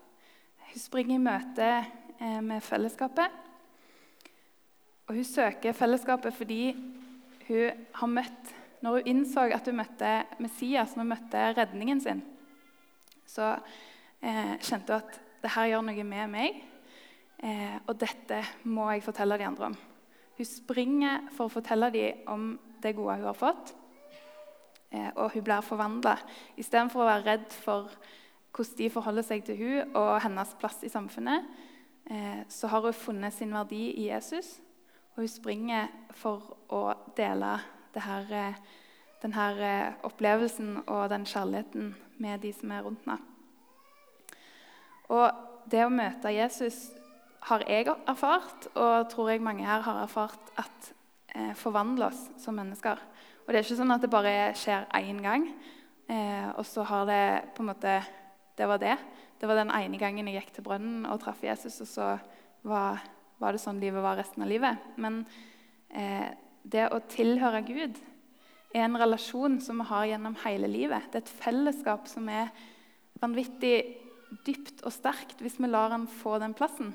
Hun 0.73 0.81
springer 0.81 1.19
i 1.19 1.23
møte 1.23 1.69
eh, 1.69 2.41
med 2.43 2.65
fellesskapet. 2.65 3.39
Og 5.09 5.19
hun 5.19 5.27
søker 5.27 5.77
fellesskapet 5.77 6.35
fordi 6.35 6.73
hun 7.49 7.87
har 8.01 8.13
møtt 8.19 8.59
Når 8.83 8.97
hun 8.97 9.07
innså 9.07 9.45
at 9.55 9.69
hun 9.71 9.77
møtte 9.79 10.09
Messias, 10.43 10.97
når 10.97 11.05
hun 11.05 11.11
møtte 11.13 11.43
redningen 11.55 12.01
sin, 12.03 12.23
så 13.31 13.53
eh, 14.19 14.57
kjente 14.59 14.91
hun 14.91 15.05
at 15.05 15.21
det 15.45 15.53
her 15.55 15.69
gjør 15.71 15.85
noe 15.87 16.07
med 16.09 16.33
meg. 16.33 16.57
Eh, 17.39 17.77
og 17.87 17.95
dette 18.01 18.41
må 18.67 18.89
jeg 18.91 19.05
fortelle 19.07 19.39
de 19.39 19.47
andre 19.47 19.69
om. 19.69 19.77
Hun 20.35 20.49
springer 20.51 21.29
for 21.37 21.47
å 21.47 21.55
fortelle 21.55 21.93
dem 21.95 22.27
om 22.27 22.49
det 22.83 22.97
gode 22.99 23.21
hun 23.21 23.29
har 23.29 23.39
fått. 23.39 23.71
Eh, 24.93 25.11
og 25.17 25.31
hun 25.33 25.45
blir 25.45 25.65
forvandla. 25.65 26.17
Istedenfor 26.61 27.03
å 27.03 27.09
være 27.09 27.25
redd 27.31 27.55
for 27.65 27.89
hvordan 28.53 28.79
de 28.79 28.91
forholder 28.93 29.25
seg 29.25 29.45
til 29.47 29.57
hun 29.57 29.97
og 29.97 30.19
hennes 30.21 30.53
plass 30.61 30.83
i 30.85 30.93
samfunnet, 30.93 31.47
eh, 32.11 32.43
så 32.49 32.69
har 32.69 32.85
hun 32.85 32.93
funnet 32.93 33.33
sin 33.33 33.55
verdi 33.55 33.87
i 33.97 34.11
Jesus. 34.11 34.59
Og 35.15 35.25
hun 35.25 35.29
springer 35.29 35.89
for 36.11 36.57
å 36.69 36.93
dele 37.17 37.55
denne, 37.95 38.21
eh, 38.31 38.55
denne 39.23 39.95
opplevelsen 40.05 40.83
og 40.87 41.09
den 41.09 41.25
kjærligheten 41.25 41.95
med 42.19 42.41
de 42.41 42.53
som 42.53 42.71
er 42.71 42.83
rundt 42.83 43.05
henne. 43.07 43.21
Og 45.09 45.33
det 45.71 45.87
å 45.87 45.93
møte 45.93 46.35
Jesus 46.35 46.91
har 47.41 47.65
jeg 47.69 47.87
erfart, 47.87 48.67
og 48.77 49.09
tror 49.11 49.31
jeg 49.31 49.43
mange 49.43 49.65
her 49.65 49.81
har 49.81 50.03
erfart, 50.03 50.53
at 50.57 50.95
forvandler 51.57 52.07
oss 52.07 52.31
som 52.37 52.55
mennesker. 52.55 52.99
Og 53.43 53.51
det 53.51 53.59
er 53.59 53.65
ikke 53.65 53.79
sånn 53.81 53.95
at 53.95 54.03
det 54.05 54.11
bare 54.13 54.35
skjer 54.59 54.85
én 54.99 55.19
gang, 55.23 55.49
eh, 56.07 56.49
og 56.55 56.63
så 56.69 56.85
har 56.87 57.09
det 57.09 57.25
på 57.57 57.65
en 57.65 57.73
måte 57.73 58.03
Det 58.53 58.67
var 58.69 58.79
det. 58.79 58.99
Det 59.41 59.49
var 59.49 59.57
den 59.57 59.71
ene 59.73 59.97
gangen 59.99 60.27
jeg 60.29 60.37
gikk 60.37 60.51
til 60.55 60.65
brønnen 60.67 61.07
og 61.09 61.23
traff 61.23 61.41
Jesus, 61.43 61.81
og 61.81 61.89
så 61.89 62.09
var, 62.69 63.01
var, 63.41 63.55
det 63.57 63.63
sånn 63.63 63.81
livet 63.81 64.05
var 64.05 64.19
resten 64.21 64.45
av 64.45 64.51
livet. 64.51 64.77
Men 65.01 65.23
eh, 65.89 66.29
det 66.63 66.91
å 66.93 67.01
tilhøre 67.09 67.63
Gud 67.65 67.97
er 68.75 68.85
en 68.85 69.01
relasjon 69.01 69.57
som 69.65 69.81
vi 69.81 69.89
har 69.89 70.11
gjennom 70.11 70.37
hele 70.45 70.69
livet. 70.69 71.09
Det 71.09 71.23
er 71.23 71.25
et 71.25 71.33
fellesskap 71.43 72.07
som 72.13 72.29
er 72.29 72.53
vanvittig 73.25 73.75
dypt 74.45 74.85
og 74.85 74.93
sterkt 74.95 75.41
hvis 75.41 75.57
vi 75.59 75.73
lar 75.73 75.97
han 75.97 76.05
få 76.07 76.37
den 76.45 76.55
plassen. 76.55 76.93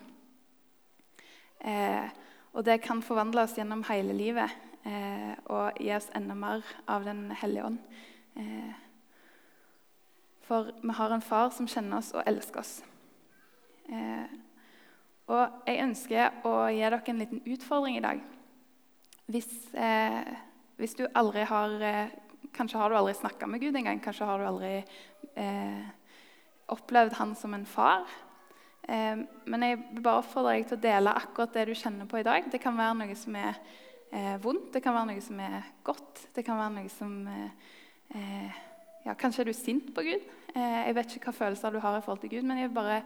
Eh, 1.57 2.05
og 2.53 2.63
det 2.69 2.83
kan 2.85 3.01
forvandle 3.03 3.43
oss 3.43 3.57
gjennom 3.57 3.81
hele 3.89 4.13
livet 4.13 4.66
og 4.87 5.79
gi 5.81 5.89
oss 5.95 6.09
enda 6.15 6.35
mer 6.37 6.63
av 6.87 7.03
Den 7.07 7.31
hellige 7.31 7.65
ånd. 7.65 7.79
Eh, 8.37 8.73
for 10.47 10.71
vi 10.81 10.93
har 10.95 11.11
en 11.11 11.21
far 11.21 11.49
som 11.51 11.67
kjenner 11.67 11.99
oss 11.99 12.13
og 12.15 12.23
elsker 12.27 12.61
oss. 12.61 12.73
Eh, 13.91 14.35
og 15.27 15.67
jeg 15.67 15.83
ønsker 15.83 16.45
å 16.47 16.53
gi 16.71 16.83
dere 16.83 17.01
en 17.03 17.19
liten 17.19 17.41
utfordring 17.43 17.97
i 17.97 18.05
dag. 18.05 18.21
Hvis, 19.27 19.49
eh, 19.73 20.23
hvis 20.79 20.95
du 20.95 21.07
aldri 21.13 21.43
har 21.43 21.81
eh, 21.81 22.15
Kanskje 22.57 22.79
har 22.79 22.89
du 22.89 22.95
aldri 22.95 23.13
snakka 23.13 23.45
med 23.45 23.59
Gud 23.61 23.75
engang. 23.75 23.99
Kanskje 24.01 24.25
har 24.25 24.39
du 24.39 24.45
aldri 24.47 24.85
opplevd 26.73 27.13
han 27.19 27.35
som 27.35 27.53
en 27.53 27.65
far. 27.65 28.07
Eh, 28.87 29.19
men 29.45 29.65
jeg 29.65 29.81
bare 29.99 30.21
oppfordrer 30.21 30.57
deg 30.57 30.69
til 30.69 30.77
å 30.77 30.85
dele 30.85 31.15
akkurat 31.19 31.53
det 31.53 31.65
du 31.69 31.73
kjenner 31.75 32.07
på 32.09 32.21
i 32.21 32.25
dag. 32.25 32.47
Det 32.51 32.61
kan 32.63 32.77
være 32.77 32.95
noe 33.01 33.17
som 33.19 33.35
er 33.35 33.59
eh, 34.11 34.35
vondt, 34.43 34.71
det 34.73 34.81
kan 34.83 34.95
være 34.95 35.11
noe 35.11 35.23
som 35.23 35.41
er 35.43 35.71
godt. 35.85 36.27
Det 36.35 36.43
kan 36.45 36.59
være 36.59 36.75
noe 36.77 36.91
som 36.91 37.13
eh, 37.27 38.61
ja, 39.05 39.15
Kanskje 39.17 39.43
er 39.43 39.49
du 39.49 39.55
sint 39.55 39.91
på 39.95 40.03
Gud. 40.03 40.23
jeg 40.57 40.95
vet 40.95 41.13
ikke 41.15 41.29
hva 41.29 41.37
følelser 41.37 41.71
du 41.71 41.79
har 41.83 41.97
i 41.97 42.01
forhold 42.01 42.21
til 42.23 42.31
Gud, 42.31 42.47
men 42.47 42.57
jeg 42.59 42.69
vil 42.69 42.75
bare 42.75 43.01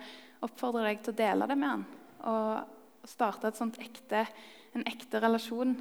oppfordre 0.45 0.85
deg 0.87 1.01
til 1.03 1.13
å 1.13 1.17
dele 1.19 1.47
det 1.49 1.57
med 1.59 1.69
han. 1.69 1.83
Og 2.31 3.09
starte 3.09 3.51
ekte, 3.81 4.23
en 4.73 4.85
ekte 4.87 5.21
relasjon 5.21 5.75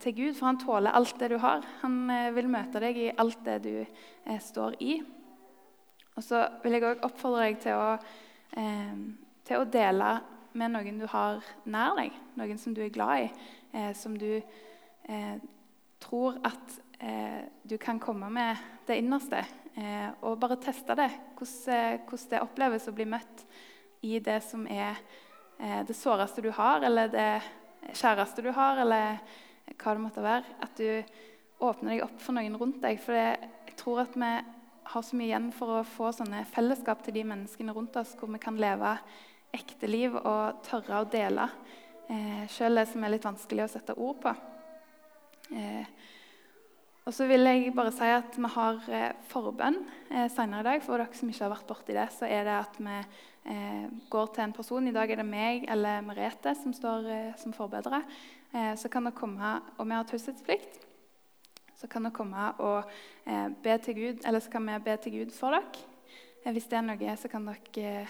til 0.00 0.14
Gud. 0.16 0.36
For 0.38 0.48
han 0.48 0.60
tåler 0.62 0.96
alt 0.96 1.18
det 1.20 1.32
du 1.34 1.36
har. 1.42 1.66
Han 1.82 2.08
vil 2.36 2.48
møte 2.52 2.80
deg 2.84 3.00
i 3.00 3.10
alt 3.20 3.42
det 3.44 3.58
du 3.66 3.74
står 4.40 4.78
i. 4.80 5.00
Og 6.14 6.24
så 6.24 6.46
vil 6.62 6.78
jeg 6.78 6.88
òg 6.88 7.04
oppfordre 7.04 7.48
deg 7.48 7.60
til 7.64 7.80
å 7.80 7.90
eh, 8.56 8.96
til 9.44 9.60
å 9.60 9.68
dele 9.68 10.14
med 10.54 10.72
noen 10.72 11.00
du 11.02 11.06
har 11.10 11.42
nær 11.68 11.98
deg, 11.98 12.16
noen 12.38 12.60
som 12.60 12.74
du 12.74 12.82
er 12.84 12.92
glad 12.94 13.26
i, 13.26 13.30
eh, 13.74 13.92
som 13.98 14.14
du 14.18 14.30
eh, 14.38 15.36
tror 16.04 16.38
at 16.44 16.78
eh, 16.98 17.44
du 17.62 17.76
kan 17.78 18.00
komme 18.00 18.30
med 18.30 18.56
det 18.86 18.98
innerste. 19.00 19.44
Eh, 19.74 20.08
og 20.22 20.38
bare 20.40 20.60
teste 20.62 20.96
det, 20.98 21.10
eh, 21.10 21.98
hvordan, 22.06 22.30
det 22.30 22.42
oppleves 22.42 22.88
å 22.88 22.94
bli 22.96 23.08
møtt 23.08 23.46
i 24.04 24.18
det 24.20 24.40
som 24.44 24.66
er 24.68 25.00
det 25.54 25.94
såreste 25.94 26.42
du 26.42 26.48
har, 26.50 26.82
eller 26.82 27.06
det 27.08 27.28
kjæreste 27.94 28.42
du 28.42 28.48
har, 28.52 28.80
eller 28.82 29.20
hva 29.78 29.92
det 29.94 30.02
måtte 30.02 30.24
være. 30.24 30.56
At 30.66 30.74
du 30.76 31.62
åpner 31.62 31.94
deg 31.94 32.02
opp 32.02 32.16
for 32.20 32.34
noen 32.34 32.56
rundt 32.58 32.80
deg. 32.82 32.98
For 33.00 33.14
jeg 33.14 33.76
tror 33.78 34.02
at 34.02 34.16
vi 34.18 34.32
har 34.90 35.06
så 35.06 35.16
mye 35.16 35.30
igjen 35.30 35.46
for 35.54 35.76
å 35.78 35.86
få 35.86 36.10
sånne 36.12 36.42
fellesskap 36.50 37.06
til 37.06 37.14
de 37.16 37.22
menneskene 37.30 37.72
rundt 37.72 37.94
oss, 38.02 38.16
hvor 38.18 38.32
vi 38.34 38.42
kan 38.42 38.58
leve 38.60 38.96
ekte 39.54 39.88
liv 39.88 40.18
og 40.18 40.58
tørre 40.66 41.04
å 41.04 41.08
dele 41.08 41.46
eh, 42.08 42.44
sjøl 42.52 42.82
som 42.88 43.04
er 43.04 43.14
litt 43.14 43.26
vanskelig 43.26 43.66
å 43.66 43.70
sette 43.72 43.96
ord 43.96 44.20
på. 44.22 44.34
Eh, 45.54 45.86
og 47.04 47.12
så 47.12 47.26
vil 47.28 47.44
jeg 47.44 47.74
bare 47.76 47.92
si 47.92 48.06
at 48.08 48.38
Vi 48.40 48.50
har 48.54 48.78
eh, 48.88 49.10
forbønn 49.28 49.76
eh, 50.10 50.30
senere 50.32 50.64
i 50.64 50.68
dag. 50.70 50.84
For 50.84 51.00
dere 51.00 51.18
som 51.18 51.28
ikke 51.28 51.44
har 51.44 51.52
vært 51.52 51.68
borti 51.68 51.96
det, 51.96 52.08
så 52.16 52.28
er 52.28 52.48
det 52.48 52.56
at 52.62 52.80
vi 52.80 52.96
eh, 52.96 53.84
går 54.10 54.32
til 54.32 54.46
en 54.46 54.56
person. 54.56 54.88
I 54.88 54.96
dag 54.96 55.12
er 55.12 55.20
det 55.20 55.28
meg 55.28 55.68
eller 55.68 56.00
Merete 56.06 56.56
som 56.56 56.72
står 56.72 57.12
eh, 57.12 57.36
som 57.40 57.52
forbedere. 57.56 58.02
Eh, 58.54 58.72
så 58.80 58.88
kan 58.88 59.04
dere 59.04 59.18
komme, 59.18 59.58
og 59.76 59.88
vi 59.88 59.96
har 59.98 60.08
taushetsplikt 60.08 60.84
så 61.84 61.88
kan 61.90 62.06
dere 62.06 62.16
komme 62.16 62.44
og 62.64 62.90
eh, 63.28 63.48
be 63.62 63.74
til 63.84 63.94
Gud, 63.94 64.22
eller 64.24 64.40
så 64.40 64.50
kan 64.50 64.64
vi 64.64 64.78
be 64.84 64.96
til 64.96 65.12
Gud 65.18 65.34
for 65.36 65.52
dere. 65.52 66.52
Hvis 66.52 66.68
det 66.70 66.78
er 66.78 66.84
noe, 66.86 67.16
så 67.20 67.28
kan 67.28 67.48
dere 67.48 68.06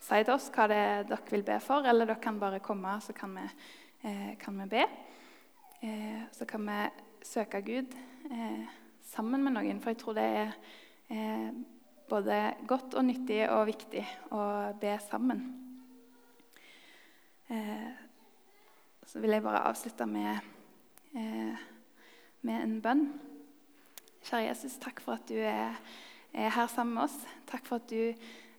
si 0.00 0.22
til 0.22 0.34
oss 0.34 0.48
hva 0.54 0.68
det 0.70 0.78
er 0.78 1.06
dere 1.08 1.32
vil 1.32 1.44
be 1.46 1.58
for, 1.62 1.86
eller 1.86 2.06
dere 2.08 2.22
kan 2.22 2.38
bare 2.40 2.62
komme, 2.64 2.94
så 3.02 3.12
kan 3.16 3.34
vi, 3.34 3.46
kan 4.38 4.60
vi 4.62 4.66
be. 4.70 4.84
så 6.32 6.46
kan 6.46 6.66
vi 6.66 6.78
søke 7.22 7.60
Gud 7.62 7.94
eh, 8.30 8.68
sammen 9.02 9.42
med 9.44 9.56
noen. 9.56 9.80
For 9.82 9.92
jeg 9.92 10.00
tror 10.02 10.16
det 10.18 10.26
er 10.40 10.52
eh, 11.12 11.48
både 12.08 12.36
godt 12.68 12.96
og 12.98 13.06
nyttig 13.08 13.42
og 13.50 13.66
viktig 13.68 14.04
å 14.34 14.42
be 14.80 14.94
sammen. 15.04 15.42
Eh, 17.48 17.88
så 19.08 19.22
vil 19.22 19.36
jeg 19.36 19.44
bare 19.44 19.64
avslutte 19.68 20.06
med, 20.08 20.40
eh, 21.16 21.64
med 22.42 22.62
en 22.62 22.80
bønn. 22.84 23.06
Kjære 24.28 24.48
Jesus, 24.50 24.76
takk 24.82 25.00
for 25.00 25.16
at 25.16 25.28
du 25.28 25.38
er, 25.38 25.78
er, 26.34 26.50
her 26.52 26.66
sammen 26.68 26.94
med 26.94 27.06
oss. 27.08 27.16
Takk 27.48 27.64
for 27.66 27.80
at 27.80 27.88
du 27.88 28.12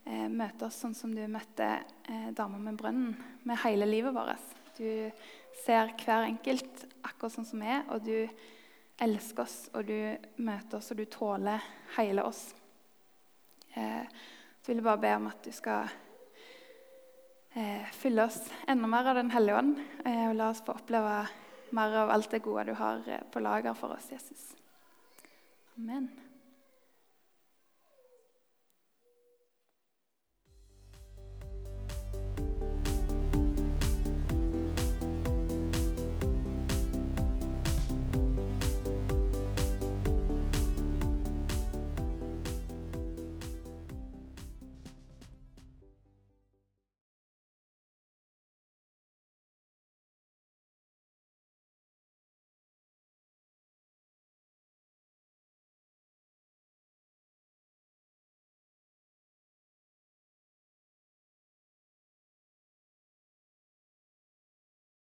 eh, 0.09 0.27
møter 0.27 0.67
oss 0.67 0.79
sånn 0.83 0.95
som 0.97 1.13
du 1.15 1.21
møtte 1.29 1.67
eh, 2.09 2.29
dama 2.35 2.59
med 2.61 2.79
brønnen, 2.79 3.13
med 3.45 3.61
hele 3.63 3.87
livet 3.89 4.15
vårt. 4.15 4.55
Du 4.77 5.11
ser 5.63 5.93
hver 5.99 6.27
enkelt 6.27 6.85
akkurat 7.03 7.35
sånn 7.35 7.47
som 7.47 7.61
vi 7.61 7.69
er, 7.69 7.85
og 7.93 8.03
du 8.05 8.27
elsker 8.99 9.45
oss, 9.45 9.57
og 9.73 9.87
du 9.87 10.43
møter 10.43 10.79
oss, 10.79 10.91
og 10.91 10.99
du 10.99 11.05
tåler 11.11 11.63
hele 11.97 12.25
oss. 12.27 12.49
Eh, 13.75 14.05
så 14.59 14.71
vil 14.71 14.81
jeg 14.81 14.87
bare 14.87 15.03
be 15.03 15.15
om 15.15 15.27
at 15.29 15.43
du 15.45 15.51
skal 15.55 15.89
eh, 17.55 17.85
fylle 17.95 18.25
oss 18.27 18.41
enda 18.67 18.89
mer 18.91 19.11
av 19.11 19.19
Den 19.19 19.31
hellige 19.35 19.61
ånd, 19.61 19.75
eh, 20.05 20.25
og 20.29 20.39
la 20.39 20.49
oss 20.53 20.63
få 20.65 20.75
oppleve 20.75 21.19
mer 21.75 21.99
av 22.03 22.15
alt 22.15 22.31
det 22.31 22.43
gode 22.45 22.69
du 22.71 22.73
har 22.79 23.03
eh, 23.07 23.27
på 23.31 23.43
lager 23.43 23.77
for 23.77 23.95
oss, 23.95 24.11
Jesus. 24.11 24.49
Amen. 25.77 26.09